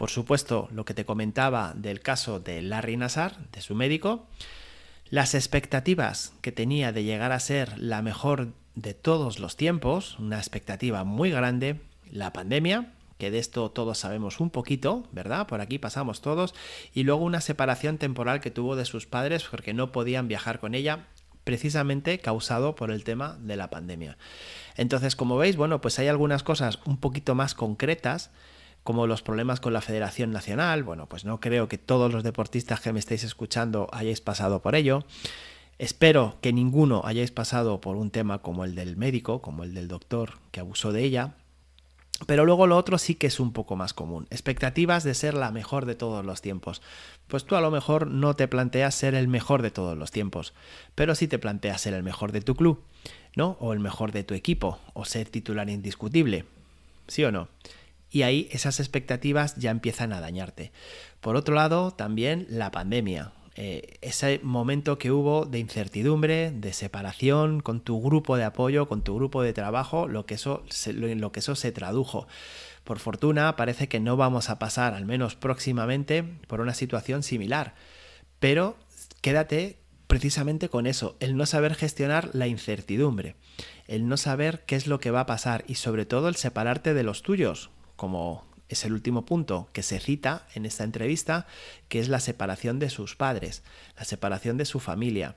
por 0.02 0.10
supuesto 0.10 0.68
lo 0.72 0.84
que 0.84 0.96
te 0.96 1.06
comentaba 1.06 1.74
del 1.76 2.02
caso 2.02 2.40
de 2.40 2.64
Larry 2.64 2.98
Nassar, 2.98 3.38
de 3.52 3.62
su 3.62 3.76
médico, 3.76 4.26
las 5.12 5.36
expectativas 5.36 6.34
que 6.42 6.52
tenía 6.52 6.92
de 6.92 7.04
llegar 7.04 7.32
a 7.32 7.40
ser 7.40 7.78
la 7.78 8.02
mejor 8.02 8.48
de 8.74 8.96
todos 8.96 9.38
los 9.38 9.58
tiempos, 9.58 10.18
una 10.18 10.40
expectativa 10.40 11.04
muy 11.04 11.30
grande, 11.30 11.82
la 12.10 12.34
pandemia, 12.34 12.94
que 13.20 13.30
de 13.30 13.38
esto 13.38 13.70
todos 13.70 14.00
sabemos 14.00 14.40
un 14.40 14.50
poquito, 14.50 15.08
¿verdad? 15.12 15.46
Por 15.46 15.62
aquí 15.62 15.78
pasamos 15.78 16.22
todos, 16.22 16.56
y 16.96 17.04
luego 17.04 17.24
una 17.24 17.40
separación 17.40 18.00
temporal 18.00 18.42
que 18.42 18.50
tuvo 18.50 18.76
de 18.76 18.86
sus 18.86 19.06
padres 19.06 19.44
porque 19.52 19.76
no 19.76 19.92
podían 19.92 20.28
viajar 20.28 20.60
con 20.60 20.74
ella, 20.74 21.06
precisamente 21.44 22.18
causado 22.18 22.74
por 22.74 22.90
el 22.90 23.04
tema 23.04 23.38
de 23.40 23.56
la 23.56 23.70
pandemia. 23.70 24.18
Entonces, 24.78 25.16
como 25.16 25.38
veis, 25.38 25.58
bueno, 25.58 25.80
pues 25.80 26.00
hay 26.00 26.08
algunas 26.08 26.42
cosas 26.42 26.80
un 26.86 26.98
poquito 26.98 27.36
más 27.36 27.54
concretas, 27.54 28.32
como 28.84 29.08
los 29.08 29.22
problemas 29.22 29.60
con 29.60 29.74
la 29.74 29.82
Federación 29.82 30.32
Nacional, 30.32 30.84
bueno, 30.84 31.08
pues 31.08 31.26
no 31.26 31.39
creo 31.39 31.67
que 31.67 31.78
todos 31.78 32.12
los 32.12 32.24
deportistas 32.24 32.82
que 32.82 32.94
me 32.94 33.00
estéis 33.00 33.24
escuchando 33.24 33.88
hayáis 33.91 34.22
pasado 34.22 34.62
por 34.62 34.76
ello. 34.76 35.06
Espero 35.78 36.38
que 36.41 36.54
ninguno 36.54 37.02
hayáis 37.06 37.32
pasado 37.32 37.82
por 37.82 37.96
un 37.96 38.12
tema 38.12 38.39
como 38.39 38.65
el 38.65 38.76
del 38.76 38.98
médico, 38.98 39.41
como 39.41 39.63
el 39.63 39.74
del 39.74 39.88
doctor 39.88 40.39
que 40.52 40.60
abusó 40.60 40.91
de 40.91 41.04
ella. 41.04 41.36
Pero 42.28 42.46
luego 42.46 42.67
lo 42.67 42.78
otro 42.78 42.98
sí 42.98 43.15
que 43.15 43.28
es 43.28 43.39
un 43.39 43.52
poco 43.52 43.76
más 43.76 43.94
común. 43.94 44.28
Expectativas 44.30 45.04
de 45.04 45.15
ser 45.15 45.34
la 45.34 45.52
mejor 45.52 45.86
de 45.86 45.96
todos 45.96 46.24
los 46.24 46.41
tiempos. 46.41 46.82
Pues 47.28 47.46
tú 47.46 47.56
a 47.56 47.62
lo 47.62 47.72
mejor 47.72 48.08
no 48.08 48.36
te 48.36 48.48
planteas 48.48 48.94
ser 48.94 49.15
el 49.15 49.28
mejor 49.28 49.62
de 49.62 49.72
todos 49.72 49.98
los 49.98 50.12
tiempos, 50.12 50.54
pero 50.94 51.15
sí 51.15 51.28
te 51.28 51.39
planteas 51.39 51.82
ser 51.82 51.94
el 51.94 52.04
mejor 52.04 52.32
de 52.32 52.41
tu 52.41 52.56
club, 52.56 52.84
¿no? 53.36 53.58
O 53.60 53.74
el 53.74 53.80
mejor 53.80 54.12
de 54.12 54.24
tu 54.24 54.34
equipo, 54.34 54.80
o 54.94 55.06
ser 55.06 55.30
titular 55.30 55.70
indiscutible. 55.70 56.46
¿Sí 57.08 57.24
o 57.24 57.32
no? 57.32 57.48
Y 58.12 58.24
ahí 58.24 58.50
esas 58.52 58.80
expectativas 58.80 59.56
ya 59.56 59.71
empiezan 59.71 60.12
a 60.13 60.19
dañarte. 60.19 60.71
Por 61.21 61.36
otro 61.36 61.56
lado, 61.56 61.91
también 61.91 62.45
la 62.50 62.69
pandemia. 62.69 63.32
Eh, 63.56 63.97
ese 64.02 64.39
momento 64.43 64.97
que 64.97 65.12
hubo 65.12 65.45
de 65.45 65.60
incertidumbre, 65.60 66.52
de 66.52 66.74
separación 66.74 67.62
con 67.62 67.82
tu 67.82 68.02
grupo 68.02 68.38
de 68.38 68.43
apoyo, 68.43 68.88
con 68.88 69.02
tu 69.02 69.15
grupo 69.15 69.41
de 69.41 69.54
trabajo, 69.54 70.08
lo 70.08 70.26
que 70.26 70.36
eso, 70.36 70.63
lo 70.93 71.32
que 71.32 71.39
eso 71.39 71.56
se 71.56 71.71
tradujo. 71.71 72.28
Por 72.84 73.00
fortuna, 73.00 73.56
parece 73.56 73.88
que 73.88 74.00
no 74.00 74.17
vamos 74.17 74.50
a 74.50 74.60
pasar, 74.60 74.93
al 74.93 75.06
menos 75.06 75.36
próximamente, 75.36 76.24
por 76.47 76.62
una 76.62 76.74
situación 76.74 77.24
similar. 77.24 77.76
Pero 78.39 78.78
quédate 79.21 79.78
precisamente 80.08 80.67
con 80.67 80.88
eso, 80.88 81.15
el 81.21 81.38
no 81.38 81.45
saber 81.45 81.76
gestionar 81.76 82.32
la 82.34 82.47
incertidumbre, 82.47 83.36
el 83.88 84.10
no 84.10 84.17
saber 84.17 84.65
qué 84.65 84.76
es 84.76 84.88
lo 84.88 85.00
que 85.00 85.12
va 85.12 85.21
a 85.21 85.26
pasar 85.26 85.63
y 85.67 85.76
sobre 85.76 86.06
todo 86.06 86.28
el 86.28 86.36
separarte 86.36 86.93
de 86.93 87.04
los 87.04 87.21
tuyos, 87.21 87.69
como 88.02 88.44
es 88.68 88.84
el 88.84 88.94
último 88.94 89.26
punto 89.26 89.70
que 89.74 89.84
se 89.84 90.00
cita 90.00 90.48
en 90.56 90.66
esta 90.66 90.84
entrevista, 90.84 91.46
que 91.88 92.00
es 92.00 92.10
la 92.10 92.20
separación 92.20 92.80
de 92.80 92.90
sus 92.90 93.16
padres, 93.16 93.62
la 93.96 94.06
separación 94.06 94.58
de 94.58 94.66
su 94.66 94.80
familia. 94.80 95.36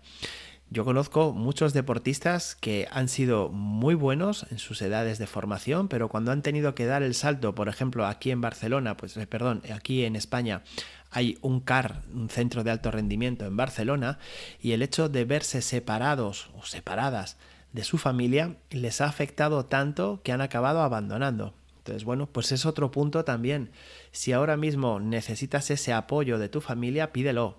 Yo 0.70 0.86
conozco 0.86 1.34
muchos 1.34 1.74
deportistas 1.74 2.54
que 2.54 2.88
han 2.90 3.08
sido 3.08 3.50
muy 3.50 3.94
buenos 3.94 4.46
en 4.50 4.58
sus 4.58 4.80
edades 4.80 5.18
de 5.18 5.26
formación, 5.26 5.88
pero 5.88 6.08
cuando 6.08 6.32
han 6.32 6.40
tenido 6.40 6.74
que 6.74 6.86
dar 6.86 7.02
el 7.02 7.14
salto, 7.14 7.54
por 7.54 7.68
ejemplo, 7.68 8.06
aquí 8.06 8.30
en 8.30 8.40
Barcelona, 8.40 8.96
pues 8.96 9.14
eh, 9.18 9.26
perdón, 9.26 9.60
aquí 9.70 10.06
en 10.06 10.16
España 10.16 10.62
hay 11.10 11.36
un 11.42 11.60
CAR, 11.60 12.00
un 12.14 12.30
centro 12.30 12.64
de 12.64 12.70
alto 12.70 12.90
rendimiento 12.90 13.44
en 13.44 13.58
Barcelona, 13.58 14.18
y 14.58 14.72
el 14.72 14.80
hecho 14.80 15.10
de 15.10 15.26
verse 15.26 15.60
separados 15.60 16.48
o 16.58 16.64
separadas 16.64 17.36
de 17.74 17.84
su 17.84 17.98
familia 17.98 18.56
les 18.70 19.02
ha 19.02 19.04
afectado 19.04 19.66
tanto 19.66 20.22
que 20.24 20.32
han 20.32 20.40
acabado 20.40 20.80
abandonando. 20.80 21.52
Entonces, 21.84 22.04
bueno, 22.04 22.26
pues 22.26 22.50
es 22.50 22.64
otro 22.64 22.90
punto 22.90 23.26
también. 23.26 23.70
Si 24.10 24.32
ahora 24.32 24.56
mismo 24.56 25.00
necesitas 25.00 25.70
ese 25.70 25.92
apoyo 25.92 26.38
de 26.38 26.48
tu 26.48 26.62
familia, 26.62 27.12
pídelo. 27.12 27.58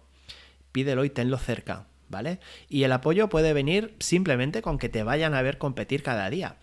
Pídelo 0.72 1.06
y 1.06 1.12
tenlo 1.12 1.38
cerca, 1.38 1.86
¿vale? 2.10 2.40
Y 2.68 2.82
el 2.84 2.92
apoyo 2.92 3.30
puede 3.30 3.54
venir 3.54 3.96
simplemente 4.00 4.64
con 4.64 4.80
que 4.80 4.90
te 4.90 5.04
vayan 5.04 5.36
a 5.36 5.44
ver 5.44 5.60
competir 5.60 6.02
cada 6.02 6.28
día. 6.32 6.58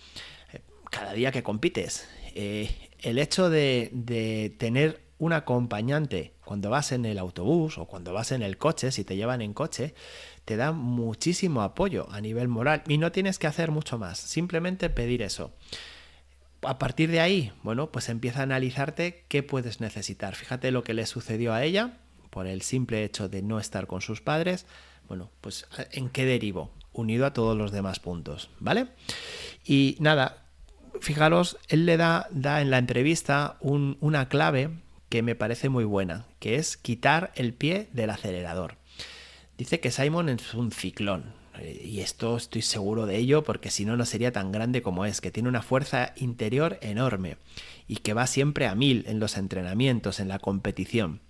cada 0.90 1.12
día 1.12 1.30
que 1.30 1.44
compites. 1.44 2.08
Eh, 2.34 2.74
el 2.98 3.20
hecho 3.20 3.48
de, 3.48 3.90
de 3.92 4.52
tener 4.58 5.00
un 5.18 5.32
acompañante 5.32 6.32
cuando 6.44 6.68
vas 6.68 6.90
en 6.90 7.04
el 7.04 7.16
autobús 7.16 7.78
o 7.78 7.86
cuando 7.86 8.12
vas 8.12 8.32
en 8.32 8.42
el 8.42 8.58
coche, 8.58 8.90
si 8.90 9.04
te 9.04 9.14
llevan 9.14 9.40
en 9.40 9.54
coche, 9.54 9.94
te 10.44 10.56
da 10.56 10.72
muchísimo 10.72 11.62
apoyo 11.62 12.10
a 12.10 12.20
nivel 12.20 12.48
moral 12.48 12.82
y 12.88 12.98
no 12.98 13.12
tienes 13.12 13.38
que 13.38 13.46
hacer 13.46 13.70
mucho 13.70 13.98
más, 13.98 14.18
simplemente 14.18 14.90
pedir 14.90 15.22
eso. 15.22 15.52
A 16.62 16.78
partir 16.78 17.10
de 17.10 17.20
ahí, 17.20 17.52
bueno, 17.62 17.90
pues 17.90 18.08
empieza 18.08 18.40
a 18.40 18.44
analizarte 18.44 19.24
qué 19.28 19.42
puedes 19.42 19.80
necesitar. 19.80 20.36
Fíjate 20.36 20.70
lo 20.70 20.84
que 20.84 20.94
le 20.94 21.06
sucedió 21.06 21.52
a 21.52 21.64
ella 21.64 21.98
por 22.30 22.46
el 22.46 22.62
simple 22.62 23.04
hecho 23.04 23.28
de 23.28 23.42
no 23.42 23.58
estar 23.58 23.86
con 23.86 24.00
sus 24.00 24.20
padres. 24.20 24.66
Bueno, 25.08 25.30
pues 25.40 25.66
en 25.90 26.08
qué 26.08 26.24
derivo, 26.24 26.70
unido 26.92 27.26
a 27.26 27.32
todos 27.32 27.56
los 27.56 27.72
demás 27.72 27.98
puntos, 27.98 28.48
¿vale? 28.60 28.86
Y 29.64 29.96
nada, 29.98 30.46
fijaros, 31.00 31.58
él 31.68 31.84
le 31.84 31.96
da, 31.96 32.28
da 32.30 32.60
en 32.60 32.70
la 32.70 32.78
entrevista 32.78 33.58
una 33.60 34.28
clave 34.28 34.70
que 35.08 35.22
me 35.22 35.34
parece 35.34 35.68
muy 35.68 35.84
buena, 35.84 36.26
que 36.38 36.56
es 36.56 36.76
quitar 36.76 37.32
el 37.34 37.52
pie 37.52 37.88
del 37.92 38.10
acelerador. 38.10 38.76
Dice 39.58 39.80
que 39.80 39.90
Simon 39.90 40.28
es 40.28 40.54
un 40.54 40.72
ciclón, 40.72 41.34
y 41.60 42.00
esto 42.00 42.36
estoy 42.36 42.62
seguro 42.62 43.06
de 43.06 43.16
ello 43.16 43.44
porque 43.44 43.70
si 43.70 43.84
no, 43.84 43.96
no 43.96 44.06
sería 44.06 44.32
tan 44.32 44.52
grande 44.52 44.82
como 44.82 45.04
es, 45.04 45.20
que 45.20 45.30
tiene 45.30 45.48
una 45.48 45.62
fuerza 45.62 46.12
interior 46.16 46.78
enorme 46.80 47.36
y 47.88 47.96
que 47.96 48.14
va 48.14 48.26
siempre 48.26 48.66
a 48.66 48.74
mil 48.74 49.04
en 49.06 49.20
los 49.20 49.36
entrenamientos, 49.36 50.20
en 50.20 50.28
la 50.28 50.38
competición. 50.38 51.20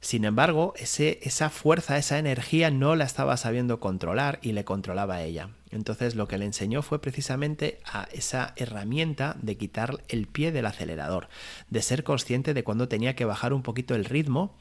Sin 0.00 0.24
embargo, 0.24 0.74
ese, 0.76 1.18
esa 1.22 1.50
fuerza, 1.50 1.98
esa 1.98 2.20
energía 2.20 2.70
no 2.70 2.94
la 2.94 3.04
estaba 3.04 3.36
sabiendo 3.36 3.80
controlar 3.80 4.38
y 4.42 4.52
le 4.52 4.64
controlaba 4.64 5.16
a 5.16 5.22
ella. 5.24 5.50
Entonces 5.70 6.14
lo 6.14 6.28
que 6.28 6.38
le 6.38 6.44
enseñó 6.44 6.82
fue 6.82 7.00
precisamente 7.00 7.80
a 7.84 8.08
esa 8.12 8.54
herramienta 8.56 9.36
de 9.42 9.56
quitar 9.56 10.04
el 10.08 10.28
pie 10.28 10.52
del 10.52 10.66
acelerador, 10.66 11.28
de 11.68 11.82
ser 11.82 12.04
consciente 12.04 12.54
de 12.54 12.62
cuando 12.62 12.88
tenía 12.88 13.16
que 13.16 13.24
bajar 13.24 13.52
un 13.52 13.62
poquito 13.62 13.96
el 13.96 14.04
ritmo 14.04 14.56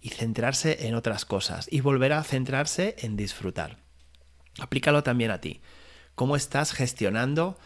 y 0.00 0.08
centrarse 0.08 0.86
en 0.86 0.94
otras 0.94 1.26
cosas 1.26 1.68
y 1.70 1.80
volver 1.80 2.14
a 2.14 2.24
centrarse 2.24 2.96
en 3.00 3.16
disfrutar. 3.16 3.87
Aplícalo 4.58 5.02
también 5.02 5.30
a 5.30 5.40
ti. 5.40 5.60
¿Cómo 6.14 6.36
estás 6.36 6.72
gestionando 6.72 7.58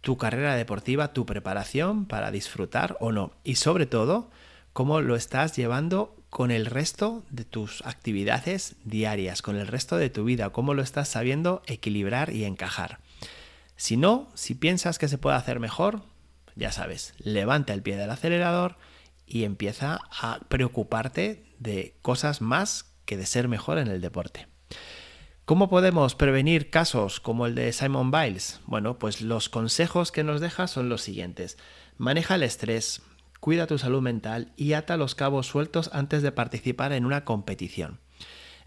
tu 0.00 0.18
carrera 0.18 0.56
deportiva, 0.56 1.12
tu 1.12 1.24
preparación 1.24 2.06
para 2.06 2.30
disfrutar 2.30 2.96
o 3.00 3.12
no? 3.12 3.32
Y 3.44 3.56
sobre 3.56 3.86
todo, 3.86 4.30
cómo 4.72 5.00
lo 5.00 5.16
estás 5.16 5.56
llevando 5.56 6.16
con 6.28 6.50
el 6.50 6.66
resto 6.66 7.22
de 7.30 7.44
tus 7.44 7.80
actividades 7.86 8.74
diarias, 8.84 9.40
con 9.40 9.56
el 9.56 9.68
resto 9.68 9.96
de 9.96 10.10
tu 10.10 10.24
vida, 10.24 10.50
cómo 10.50 10.74
lo 10.74 10.82
estás 10.82 11.08
sabiendo 11.08 11.62
equilibrar 11.66 12.30
y 12.30 12.44
encajar. 12.44 12.98
Si 13.76 13.96
no, 13.96 14.28
si 14.34 14.54
piensas 14.54 14.98
que 14.98 15.08
se 15.08 15.16
puede 15.16 15.36
hacer 15.36 15.60
mejor, 15.60 16.02
ya 16.56 16.72
sabes, 16.72 17.14
levanta 17.18 17.72
el 17.72 17.82
pie 17.82 17.96
del 17.96 18.10
acelerador 18.10 18.76
y 19.26 19.44
empieza 19.44 20.00
a 20.10 20.40
preocuparte 20.48 21.44
de 21.58 21.96
cosas 22.02 22.40
más 22.40 22.92
que 23.04 23.16
de 23.16 23.26
ser 23.26 23.48
mejor 23.48 23.78
en 23.78 23.88
el 23.88 24.00
deporte. 24.00 24.48
¿Cómo 25.44 25.68
podemos 25.68 26.14
prevenir 26.14 26.70
casos 26.70 27.20
como 27.20 27.44
el 27.44 27.54
de 27.54 27.70
Simon 27.74 28.10
Biles? 28.10 28.60
Bueno, 28.64 28.98
pues 28.98 29.20
los 29.20 29.50
consejos 29.50 30.10
que 30.10 30.24
nos 30.24 30.40
deja 30.40 30.66
son 30.66 30.88
los 30.88 31.02
siguientes. 31.02 31.58
Maneja 31.98 32.36
el 32.36 32.42
estrés, 32.44 33.02
cuida 33.40 33.66
tu 33.66 33.76
salud 33.76 34.00
mental 34.00 34.54
y 34.56 34.72
ata 34.72 34.96
los 34.96 35.14
cabos 35.14 35.46
sueltos 35.46 35.90
antes 35.92 36.22
de 36.22 36.32
participar 36.32 36.92
en 36.92 37.04
una 37.04 37.26
competición. 37.26 38.00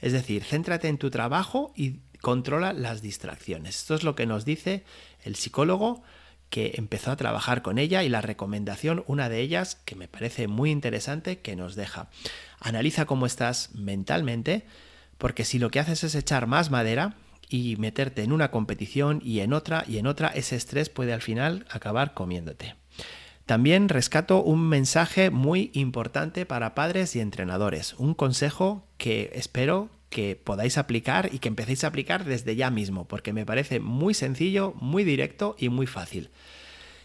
Es 0.01 0.13
decir, 0.13 0.43
céntrate 0.43 0.87
en 0.87 0.99
tu 0.99 1.09
trabajo 1.09 1.73
y 1.75 2.01
controla 2.21 2.73
las 2.73 3.01
distracciones. 3.01 3.77
Esto 3.77 3.95
es 3.95 4.03
lo 4.03 4.13
que 4.13 4.27
nos 4.27 4.45
dice 4.45 4.83
el 5.23 5.35
psicólogo 5.35 6.03
que 6.51 6.73
empezó 6.75 7.09
a 7.09 7.17
trabajar 7.17 7.63
con 7.63 7.79
ella 7.79 8.03
y 8.03 8.09
la 8.09 8.21
recomendación, 8.21 9.03
una 9.07 9.29
de 9.29 9.41
ellas, 9.41 9.77
que 9.83 9.95
me 9.95 10.07
parece 10.07 10.47
muy 10.47 10.69
interesante, 10.69 11.39
que 11.39 11.55
nos 11.55 11.73
deja. 11.73 12.09
Analiza 12.59 13.05
cómo 13.05 13.25
estás 13.25 13.71
mentalmente, 13.73 14.67
porque 15.17 15.45
si 15.45 15.59
lo 15.59 15.69
que 15.71 15.79
haces 15.79 16.03
es 16.03 16.15
echar 16.15 16.47
más 16.47 16.71
madera 16.71 17.15
y 17.49 17.75
meterte 17.77 18.23
en 18.23 18.31
una 18.31 18.51
competición 18.51 19.21
y 19.23 19.39
en 19.39 19.53
otra 19.53 19.83
y 19.87 19.97
en 19.97 20.07
otra, 20.07 20.27
ese 20.29 20.55
estrés 20.55 20.89
puede 20.89 21.13
al 21.13 21.21
final 21.21 21.65
acabar 21.69 22.13
comiéndote. 22.13 22.75
También 23.45 23.87
rescato 23.87 24.43
un 24.43 24.67
mensaje 24.67 25.29
muy 25.29 25.71
importante 25.73 26.45
para 26.45 26.75
padres 26.75 27.15
y 27.15 27.21
entrenadores, 27.21 27.93
un 27.97 28.13
consejo 28.13 28.85
que 28.97 29.31
espero 29.33 29.89
que 30.09 30.35
podáis 30.35 30.77
aplicar 30.77 31.29
y 31.31 31.39
que 31.39 31.47
empecéis 31.47 31.83
a 31.83 31.87
aplicar 31.87 32.25
desde 32.25 32.55
ya 32.55 32.69
mismo, 32.69 33.07
porque 33.07 33.33
me 33.33 33.45
parece 33.45 33.79
muy 33.79 34.13
sencillo, 34.13 34.73
muy 34.81 35.05
directo 35.05 35.55
y 35.57 35.69
muy 35.69 35.87
fácil. 35.87 36.29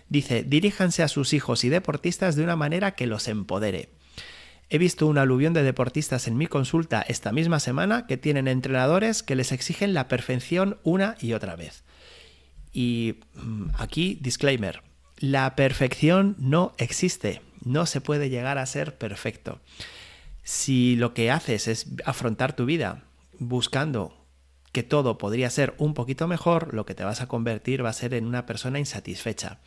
Dice, 0.09 0.43
diríjanse 0.43 1.03
a 1.03 1.09
sus 1.09 1.33
hijos 1.33 1.65
y 1.65 1.69
deportistas 1.69 2.37
de 2.37 2.43
una 2.43 2.57
manera 2.57 2.97
que 2.97 3.07
los 3.07 3.29
empodere. 3.29 3.91
He 4.71 4.79
visto 4.79 5.07
un 5.07 5.19
aluvión 5.19 5.53
de 5.53 5.63
deportistas 5.63 6.27
en 6.29 6.37
mi 6.37 6.47
consulta 6.47 7.03
esta 7.03 7.33
misma 7.33 7.61
semana 7.61 8.07
que 8.07 8.17
tienen 8.17 8.49
entrenadores 8.49 9.23
que 9.23 9.35
les 9.35 9.53
exigen 9.53 9.95
la 9.95 10.09
perfección 10.09 10.79
una 10.83 11.17
y 11.21 11.35
otra 11.35 11.57
vez. 11.57 11.85
Y 12.73 13.21
mm, 13.35 13.71
aquí, 13.77 14.19
disclaimer, 14.21 14.83
la 15.19 15.55
perfección 15.55 16.37
no 16.39 16.73
existe, 16.79 17.43
no 17.65 17.87
se 17.87 18.01
puede 18.01 18.31
llegar 18.31 18.59
a 18.59 18.67
ser 18.67 18.97
perfecto. 18.97 19.61
Si 20.43 20.97
lo 20.97 21.15
que 21.15 21.31
haces 21.31 21.69
es 21.69 21.87
afrontar 22.05 22.57
tu 22.57 22.65
vida 22.65 23.05
buscando 23.39 24.17
que 24.73 24.83
todo 24.83 25.19
podría 25.19 25.51
ser 25.51 25.75
un 25.79 25.95
poquito 25.95 26.27
mejor, 26.27 26.73
lo 26.75 26.87
que 26.87 26.95
te 26.95 27.05
vas 27.05 27.21
a 27.21 27.29
convertir 27.29 27.85
va 27.85 27.91
a 27.91 27.95
ser 27.95 28.15
en 28.15 28.27
una 28.27 28.47
persona 28.47 28.79
insatisfecha. 28.79 29.59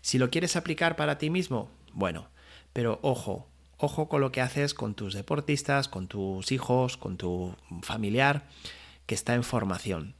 Si 0.00 0.18
lo 0.18 0.30
quieres 0.30 0.56
aplicar 0.56 0.96
para 0.96 1.18
ti 1.18 1.28
mismo, 1.28 1.70
bueno, 1.92 2.28
pero 2.72 2.98
ojo, 3.02 3.48
ojo 3.78 4.08
con 4.08 4.20
lo 4.20 4.32
que 4.32 4.40
haces 4.40 4.74
con 4.74 4.94
tus 4.94 5.14
deportistas, 5.14 5.88
con 5.88 6.08
tus 6.08 6.52
hijos, 6.52 6.96
con 6.96 7.16
tu 7.16 7.54
familiar 7.82 8.46
que 9.06 9.14
está 9.14 9.34
en 9.34 9.44
formación. 9.44 10.14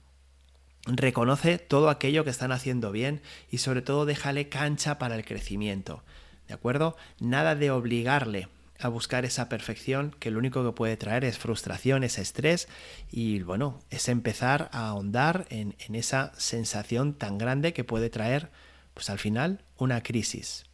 Reconoce 0.87 1.59
todo 1.59 1.91
aquello 1.91 2.25
que 2.25 2.31
están 2.31 2.53
haciendo 2.53 2.93
bien 2.93 3.21
y 3.51 3.59
sobre 3.59 3.83
todo 3.83 4.07
déjale 4.07 4.49
cancha 4.49 4.99
para 4.99 5.17
el 5.17 5.25
crecimiento. 5.25 6.03
¿De 6.47 6.55
acuerdo? 6.55 6.97
Nada 7.21 7.55
de 7.55 7.71
obligarle 7.71 8.49
a 8.81 8.89
buscar 8.89 9.25
esa 9.25 9.49
perfección 9.49 10.15
que 10.19 10.31
lo 10.31 10.39
único 10.39 10.65
que 10.65 10.73
puede 10.73 10.97
traer 10.97 11.25
es 11.25 11.37
frustración, 11.37 12.05
es 12.05 12.17
estrés 12.17 12.69
y 13.11 13.41
bueno, 13.43 13.81
es 13.91 14.09
empezar 14.09 14.71
a 14.73 14.89
ahondar 14.89 15.47
en, 15.51 15.75
en 15.81 15.97
esa 15.97 16.33
sensación 16.37 17.13
tan 17.13 17.39
grande 17.39 17.73
que 17.73 17.85
puede 17.85 18.09
traer 18.09 18.51
pues 18.95 19.11
al 19.11 19.19
final 19.19 19.63
una 19.77 20.03
crisis. 20.03 20.68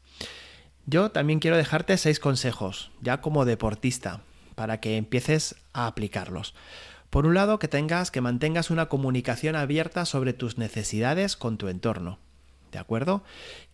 Yo 0.86 1.10
también 1.10 1.40
quiero 1.40 1.56
dejarte 1.56 1.96
seis 1.96 2.20
consejos, 2.20 2.90
ya 3.00 3.22
como 3.22 3.46
deportista, 3.46 4.20
para 4.54 4.80
que 4.80 4.98
empieces 4.98 5.56
a 5.72 5.86
aplicarlos. 5.86 6.54
Por 7.08 7.26
un 7.26 7.34
lado, 7.34 7.58
que 7.58 7.68
tengas, 7.68 8.10
que 8.10 8.20
mantengas 8.20 8.70
una 8.70 8.86
comunicación 8.86 9.56
abierta 9.56 10.04
sobre 10.04 10.32
tus 10.32 10.58
necesidades 10.58 11.36
con 11.36 11.56
tu 11.56 11.68
entorno. 11.68 12.18
¿De 12.70 12.78
acuerdo? 12.78 13.22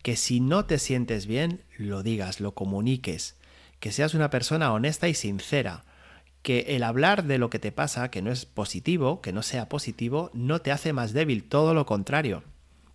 Que 0.03 0.15
si 0.15 0.39
no 0.39 0.65
te 0.65 0.77
sientes 0.77 1.25
bien, 1.25 1.63
lo 1.77 2.03
digas, 2.03 2.39
lo 2.39 2.53
comuniques. 2.53 3.35
Que 3.79 3.91
seas 3.91 4.13
una 4.13 4.29
persona 4.29 4.71
honesta 4.71 5.09
y 5.09 5.15
sincera. 5.15 5.83
Que 6.43 6.75
el 6.75 6.83
hablar 6.83 7.23
de 7.25 7.39
lo 7.39 7.49
que 7.49 7.59
te 7.59 7.71
pasa, 7.71 8.11
que 8.11 8.21
no 8.21 8.31
es 8.31 8.45
positivo, 8.45 9.19
que 9.21 9.33
no 9.33 9.41
sea 9.41 9.67
positivo, 9.67 10.29
no 10.33 10.61
te 10.61 10.71
hace 10.71 10.93
más 10.93 11.11
débil, 11.11 11.43
todo 11.43 11.73
lo 11.73 11.85
contrario. 11.85 12.43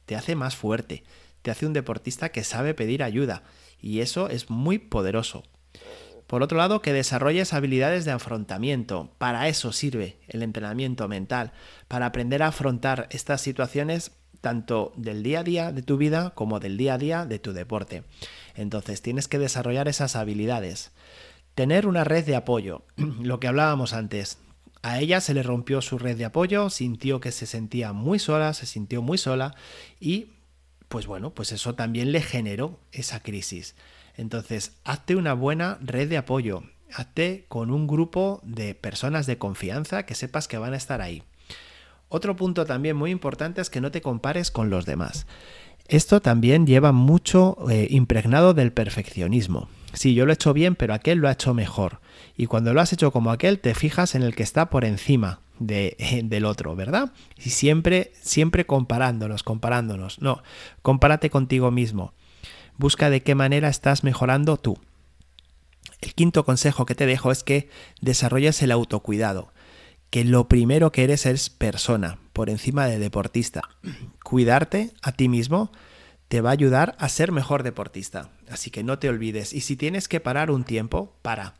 Te 0.06 0.14
hace 0.14 0.36
más 0.36 0.54
fuerte. 0.54 1.02
Te 1.42 1.50
hace 1.50 1.66
un 1.66 1.72
deportista 1.72 2.30
que 2.30 2.44
sabe 2.44 2.72
pedir 2.72 3.02
ayuda. 3.02 3.42
Y 3.86 4.00
eso 4.00 4.28
es 4.28 4.50
muy 4.50 4.78
poderoso. 4.78 5.44
Por 6.26 6.42
otro 6.42 6.58
lado, 6.58 6.82
que 6.82 6.92
desarrolles 6.92 7.52
habilidades 7.52 8.04
de 8.04 8.10
afrontamiento. 8.10 9.12
Para 9.16 9.46
eso 9.46 9.70
sirve 9.70 10.18
el 10.26 10.42
entrenamiento 10.42 11.06
mental, 11.06 11.52
para 11.86 12.06
aprender 12.06 12.42
a 12.42 12.48
afrontar 12.48 13.06
estas 13.12 13.42
situaciones 13.42 14.10
tanto 14.40 14.92
del 14.96 15.22
día 15.22 15.40
a 15.40 15.44
día 15.44 15.70
de 15.70 15.82
tu 15.82 15.98
vida 15.98 16.30
como 16.30 16.58
del 16.58 16.76
día 16.76 16.94
a 16.94 16.98
día 16.98 17.26
de 17.26 17.38
tu 17.38 17.52
deporte. 17.52 18.02
Entonces 18.56 19.02
tienes 19.02 19.28
que 19.28 19.38
desarrollar 19.38 19.86
esas 19.86 20.16
habilidades. 20.16 20.90
Tener 21.54 21.86
una 21.86 22.02
red 22.02 22.26
de 22.26 22.34
apoyo, 22.34 22.82
lo 22.96 23.38
que 23.38 23.46
hablábamos 23.46 23.92
antes. 23.92 24.38
A 24.82 24.98
ella 24.98 25.20
se 25.20 25.32
le 25.32 25.44
rompió 25.44 25.80
su 25.80 25.96
red 25.96 26.16
de 26.16 26.24
apoyo, 26.24 26.70
sintió 26.70 27.20
que 27.20 27.30
se 27.30 27.46
sentía 27.46 27.92
muy 27.92 28.18
sola, 28.18 28.52
se 28.52 28.66
sintió 28.66 29.00
muy 29.00 29.16
sola 29.16 29.54
y 30.00 30.30
pues 30.88 31.06
bueno, 31.06 31.30
pues 31.30 31.52
eso 31.52 31.74
también 31.74 32.12
le 32.12 32.20
generó 32.20 32.78
esa 32.92 33.20
crisis. 33.20 33.74
Entonces, 34.16 34.76
hazte 34.84 35.16
una 35.16 35.34
buena 35.34 35.78
red 35.80 36.08
de 36.08 36.16
apoyo, 36.16 36.62
hazte 36.92 37.44
con 37.48 37.70
un 37.70 37.86
grupo 37.86 38.40
de 38.44 38.74
personas 38.74 39.26
de 39.26 39.38
confianza 39.38 40.04
que 40.04 40.14
sepas 40.14 40.48
que 40.48 40.58
van 40.58 40.72
a 40.72 40.76
estar 40.76 41.00
ahí. 41.00 41.22
Otro 42.08 42.36
punto 42.36 42.66
también 42.66 42.96
muy 42.96 43.10
importante 43.10 43.60
es 43.60 43.68
que 43.68 43.80
no 43.80 43.90
te 43.90 44.00
compares 44.00 44.50
con 44.50 44.70
los 44.70 44.86
demás. 44.86 45.26
Esto 45.88 46.20
también 46.20 46.66
lleva 46.66 46.92
mucho 46.92 47.56
eh, 47.70 47.88
impregnado 47.90 48.54
del 48.54 48.72
perfeccionismo. 48.72 49.68
Sí, 49.92 50.14
yo 50.14 50.26
lo 50.26 50.32
he 50.32 50.34
hecho 50.34 50.52
bien, 50.52 50.74
pero 50.74 50.94
aquel 50.94 51.18
lo 51.18 51.28
ha 51.28 51.32
hecho 51.32 51.54
mejor. 51.54 52.00
Y 52.36 52.46
cuando 52.46 52.74
lo 52.74 52.80
has 52.80 52.92
hecho 52.92 53.12
como 53.12 53.30
aquel, 53.30 53.60
te 53.60 53.74
fijas 53.74 54.14
en 54.14 54.22
el 54.22 54.34
que 54.34 54.42
está 54.42 54.68
por 54.68 54.84
encima 54.84 55.40
de, 55.58 55.96
del 56.24 56.44
otro, 56.44 56.74
¿verdad? 56.76 57.12
Y 57.36 57.50
siempre, 57.50 58.12
siempre 58.20 58.66
comparándonos, 58.66 59.42
comparándonos. 59.42 60.20
No, 60.20 60.42
compárate 60.82 61.30
contigo 61.30 61.70
mismo. 61.70 62.12
Busca 62.78 63.10
de 63.10 63.22
qué 63.22 63.34
manera 63.34 63.68
estás 63.68 64.04
mejorando 64.04 64.56
tú. 64.56 64.78
El 66.00 66.14
quinto 66.14 66.44
consejo 66.44 66.84
que 66.84 66.94
te 66.94 67.06
dejo 67.06 67.32
es 67.32 67.42
que 67.42 67.70
desarrolles 68.00 68.60
el 68.62 68.70
autocuidado, 68.70 69.52
que 70.10 70.24
lo 70.24 70.46
primero 70.46 70.92
que 70.92 71.04
eres 71.04 71.26
es 71.26 71.48
persona, 71.48 72.18
por 72.32 72.50
encima 72.50 72.86
de 72.86 72.98
deportista. 72.98 73.62
Cuidarte 74.22 74.92
a 75.02 75.12
ti 75.12 75.28
mismo 75.28 75.72
te 76.28 76.40
va 76.40 76.50
a 76.50 76.52
ayudar 76.52 76.96
a 76.98 77.08
ser 77.08 77.32
mejor 77.32 77.62
deportista. 77.62 78.30
Así 78.50 78.70
que 78.70 78.82
no 78.82 78.98
te 78.98 79.08
olvides. 79.08 79.52
Y 79.52 79.60
si 79.60 79.76
tienes 79.76 80.08
que 80.08 80.20
parar 80.20 80.50
un 80.50 80.64
tiempo, 80.64 81.14
para. 81.22 81.54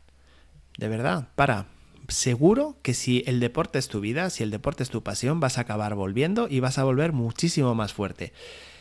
De 0.77 0.87
verdad, 0.87 1.29
para. 1.35 1.67
Seguro 2.07 2.77
que 2.83 2.93
si 2.93 3.23
el 3.27 3.39
deporte 3.39 3.79
es 3.79 3.89
tu 3.89 3.99
vida, 3.99 4.29
si 4.29 4.43
el 4.43 4.51
deporte 4.51 4.83
es 4.83 4.89
tu 4.89 5.03
pasión, 5.03 5.39
vas 5.39 5.57
a 5.57 5.61
acabar 5.61 5.93
volviendo 5.93 6.47
y 6.49 6.61
vas 6.61 6.77
a 6.77 6.85
volver 6.85 7.11
muchísimo 7.11 7.75
más 7.75 7.93
fuerte. 7.93 8.31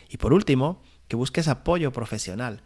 Y 0.08 0.18
por 0.18 0.32
último, 0.32 0.80
que 1.08 1.16
busques 1.16 1.48
apoyo 1.48 1.92
profesional. 1.92 2.62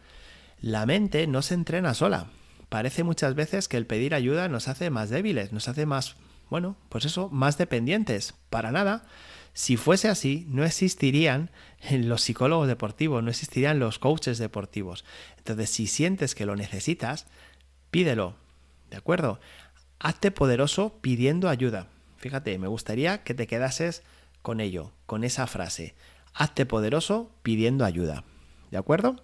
La 0.60 0.84
mente 0.84 1.26
no 1.26 1.40
se 1.40 1.54
entrena 1.54 1.94
sola. 1.94 2.26
Parece 2.68 3.04
muchas 3.04 3.34
veces 3.34 3.68
que 3.68 3.78
el 3.78 3.86
pedir 3.86 4.14
ayuda 4.14 4.48
nos 4.48 4.68
hace 4.68 4.90
más 4.90 5.08
débiles, 5.08 5.52
nos 5.52 5.66
hace 5.68 5.86
más, 5.86 6.16
bueno, 6.50 6.76
pues 6.90 7.06
eso, 7.06 7.30
más 7.30 7.56
dependientes. 7.56 8.34
Para 8.50 8.70
nada. 8.70 9.06
Si 9.54 9.76
fuese 9.76 10.08
así, 10.08 10.46
no 10.48 10.64
existirían 10.64 11.50
los 11.90 12.20
psicólogos 12.20 12.68
deportivos, 12.68 13.22
no 13.22 13.30
existirían 13.30 13.78
los 13.78 13.98
coaches 13.98 14.38
deportivos. 14.38 15.06
Entonces, 15.38 15.70
si 15.70 15.86
sientes 15.86 16.34
que 16.34 16.46
lo 16.46 16.54
necesitas, 16.54 17.26
pídelo. 17.90 18.36
¿De 18.90 18.96
acuerdo? 18.96 19.40
Hazte 20.00 20.30
poderoso 20.30 20.98
pidiendo 21.02 21.50
ayuda. 21.50 21.86
Fíjate, 22.16 22.58
me 22.58 22.68
gustaría 22.68 23.22
que 23.22 23.34
te 23.34 23.46
quedases 23.46 24.02
con 24.40 24.60
ello, 24.60 24.92
con 25.04 25.24
esa 25.24 25.46
frase. 25.46 25.94
Hazte 26.32 26.64
poderoso 26.64 27.30
pidiendo 27.42 27.84
ayuda. 27.84 28.24
¿De 28.70 28.78
acuerdo? 28.78 29.16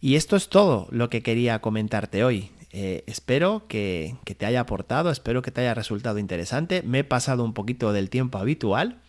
Y 0.00 0.16
esto 0.16 0.36
es 0.36 0.48
todo 0.48 0.88
lo 0.90 1.10
que 1.10 1.22
quería 1.22 1.60
comentarte 1.60 2.24
hoy. 2.24 2.50
Eh, 2.70 3.04
espero 3.06 3.66
que, 3.68 4.16
te 4.24 4.46
haya 4.46 4.60
aportado, 4.60 5.10
espero 5.10 5.42
que 5.42 5.50
te 5.50 5.60
haya 5.60 5.74
resultado 5.74 6.18
interesante. 6.18 6.82
Me 6.82 7.00
he 7.00 7.04
pasado 7.04 7.44
un 7.44 7.52
poquito 7.52 7.92
del 7.92 8.08
tiempo 8.08 8.38
habitual. 8.38 9.02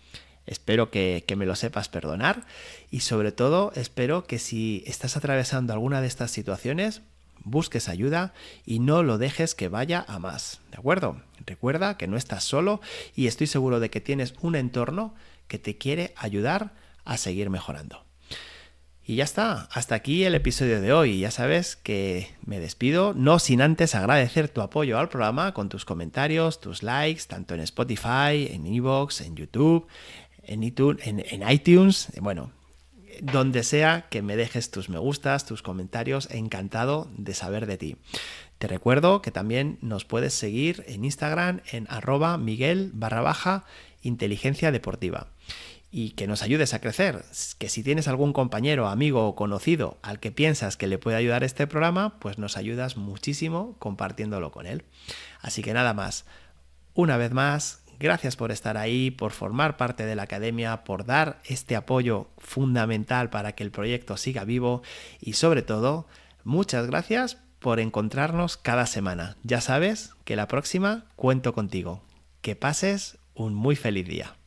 Espero 0.46 0.90
que, 0.90 1.24
me 1.38 1.46
lo 1.46 1.56
sepas 1.56 1.90
perdonar 1.90 2.46
y 2.90 3.02
sobre 3.02 3.32
todo 3.32 3.72
espero 3.76 4.24
que 4.24 4.40
si 4.40 4.84
estás 4.88 5.16
atravesando 5.16 5.74
alguna 5.74 6.02
de 6.02 6.08
estas 6.08 6.32
situaciones, 6.32 7.04
busques 7.44 7.90
ayuda 7.90 8.34
y 8.66 8.80
no 8.80 9.04
lo 9.04 9.18
dejes 9.18 9.56
que 9.56 9.68
vaya 9.68 10.06
a 10.08 10.20
más. 10.20 10.62
¿De 10.72 10.78
acuerdo? 10.78 11.22
Recuerda 11.46 11.98
que 11.98 12.08
no 12.08 12.18
estás 12.18 12.44
solo 12.44 12.82
y 13.16 13.28
estoy 13.28 13.48
seguro 13.48 13.80
de 13.80 13.90
que 13.90 14.02
tienes 14.02 14.34
un 14.42 14.56
entorno 14.56 15.16
que 15.48 15.60
te 15.60 15.78
quiere 15.78 16.14
ayudar 16.18 16.74
a 17.06 17.18
seguir 17.18 17.50
mejorando. 17.50 18.06
Y 19.10 19.16
ya 19.16 19.24
está, 19.24 19.68
hasta 19.72 19.96
aquí 19.96 20.24
el 20.24 20.36
episodio 20.36 20.82
de 20.82 20.94
hoy. 20.94 21.20
Ya 21.20 21.32
sabes 21.32 21.76
que 21.76 22.30
me 22.46 22.60
despido, 22.60 23.16
no 23.16 23.40
sin 23.40 23.60
antes 23.60 23.96
agradecer 23.96 24.50
tu 24.50 24.62
apoyo 24.62 25.00
al 25.00 25.10
programa 25.10 25.52
con 25.56 25.68
tus 25.68 25.84
comentarios, 25.84 26.62
tus 26.62 26.84
likes, 26.84 27.24
tanto 27.28 27.56
en 27.56 27.62
Spotify, 27.62 28.48
en 28.52 28.68
Evox, 28.68 29.22
en 29.22 29.36
YouTube, 29.36 29.88
en 30.44 30.62
iTunes, 30.64 31.08
en, 31.08 31.50
iTunes, 31.50 32.12
bueno, 32.22 32.52
donde 33.22 33.64
sea 33.64 34.08
que 34.10 34.22
me 34.22 34.36
dejes 34.36 34.72
tus 34.72 34.90
me 34.90 35.00
gustas, 35.00 35.46
tus 35.46 35.62
comentarios, 35.62 36.30
encantado 36.32 37.10
de 37.18 37.34
saber 37.34 37.66
de 37.66 37.78
ti. 37.78 37.96
Te 38.58 38.68
recuerdo 38.68 39.22
que 39.22 39.32
también 39.32 39.78
nos 39.82 40.06
puedes 40.06 40.34
seguir 40.34 40.84
en 40.88 41.06
Instagram 41.06 41.62
en 41.72 41.88
arroba 41.90 42.38
miguel 42.38 42.92
barra 42.94 43.22
baja 43.22 43.66
inteligencia 44.02 44.72
deportiva 44.72 45.28
y 45.92 46.12
que 46.12 46.28
nos 46.28 46.44
ayudes 46.44 46.74
a 46.74 46.82
crecer. 46.82 47.26
Que 47.58 47.70
si 47.70 47.84
tienes 47.84 48.08
algún 48.08 48.34
compañero, 48.34 48.88
amigo 48.88 49.28
o 49.28 49.36
conocido 49.36 49.98
al 50.02 50.20
que 50.20 50.32
piensas 50.32 50.78
que 50.78 50.88
le 50.88 50.98
puede 50.98 51.18
ayudar 51.18 51.44
este 51.44 51.68
programa, 51.68 52.20
pues 52.20 52.38
nos 52.38 52.58
ayudas 52.58 52.98
muchísimo 52.98 53.76
compartiéndolo 53.80 54.52
con 54.52 54.66
él. 54.66 54.84
Así 55.42 55.62
que 55.62 55.74
nada 55.74 55.94
más. 55.94 56.26
Una 56.94 57.18
vez 57.18 57.32
más, 57.32 57.82
gracias 58.00 58.36
por 58.36 58.52
estar 58.52 58.78
ahí, 58.78 59.12
por 59.12 59.32
formar 59.32 59.78
parte 59.78 60.06
de 60.06 60.16
la 60.16 60.24
academia, 60.24 60.84
por 60.84 61.06
dar 61.06 61.40
este 61.46 61.76
apoyo 61.76 62.30
fundamental 62.38 63.30
para 63.30 63.54
que 63.54 63.64
el 63.64 63.72
proyecto 63.72 64.18
siga 64.18 64.46
vivo 64.46 64.82
y 65.20 65.34
sobre 65.34 65.62
todo, 65.62 66.08
muchas 66.44 66.88
gracias 66.88 67.38
por 67.60 67.80
encontrarnos 67.80 68.58
cada 68.58 68.86
semana. 68.86 69.36
Ya 69.44 69.62
sabes 69.62 70.14
que 70.24 70.36
la 70.36 70.48
próxima 70.48 71.06
cuento 71.16 71.54
contigo. 71.54 72.02
Que 72.42 72.56
pases 72.56 73.18
un 73.34 73.54
muy 73.54 73.76
feliz 73.76 74.08
día. 74.08 74.39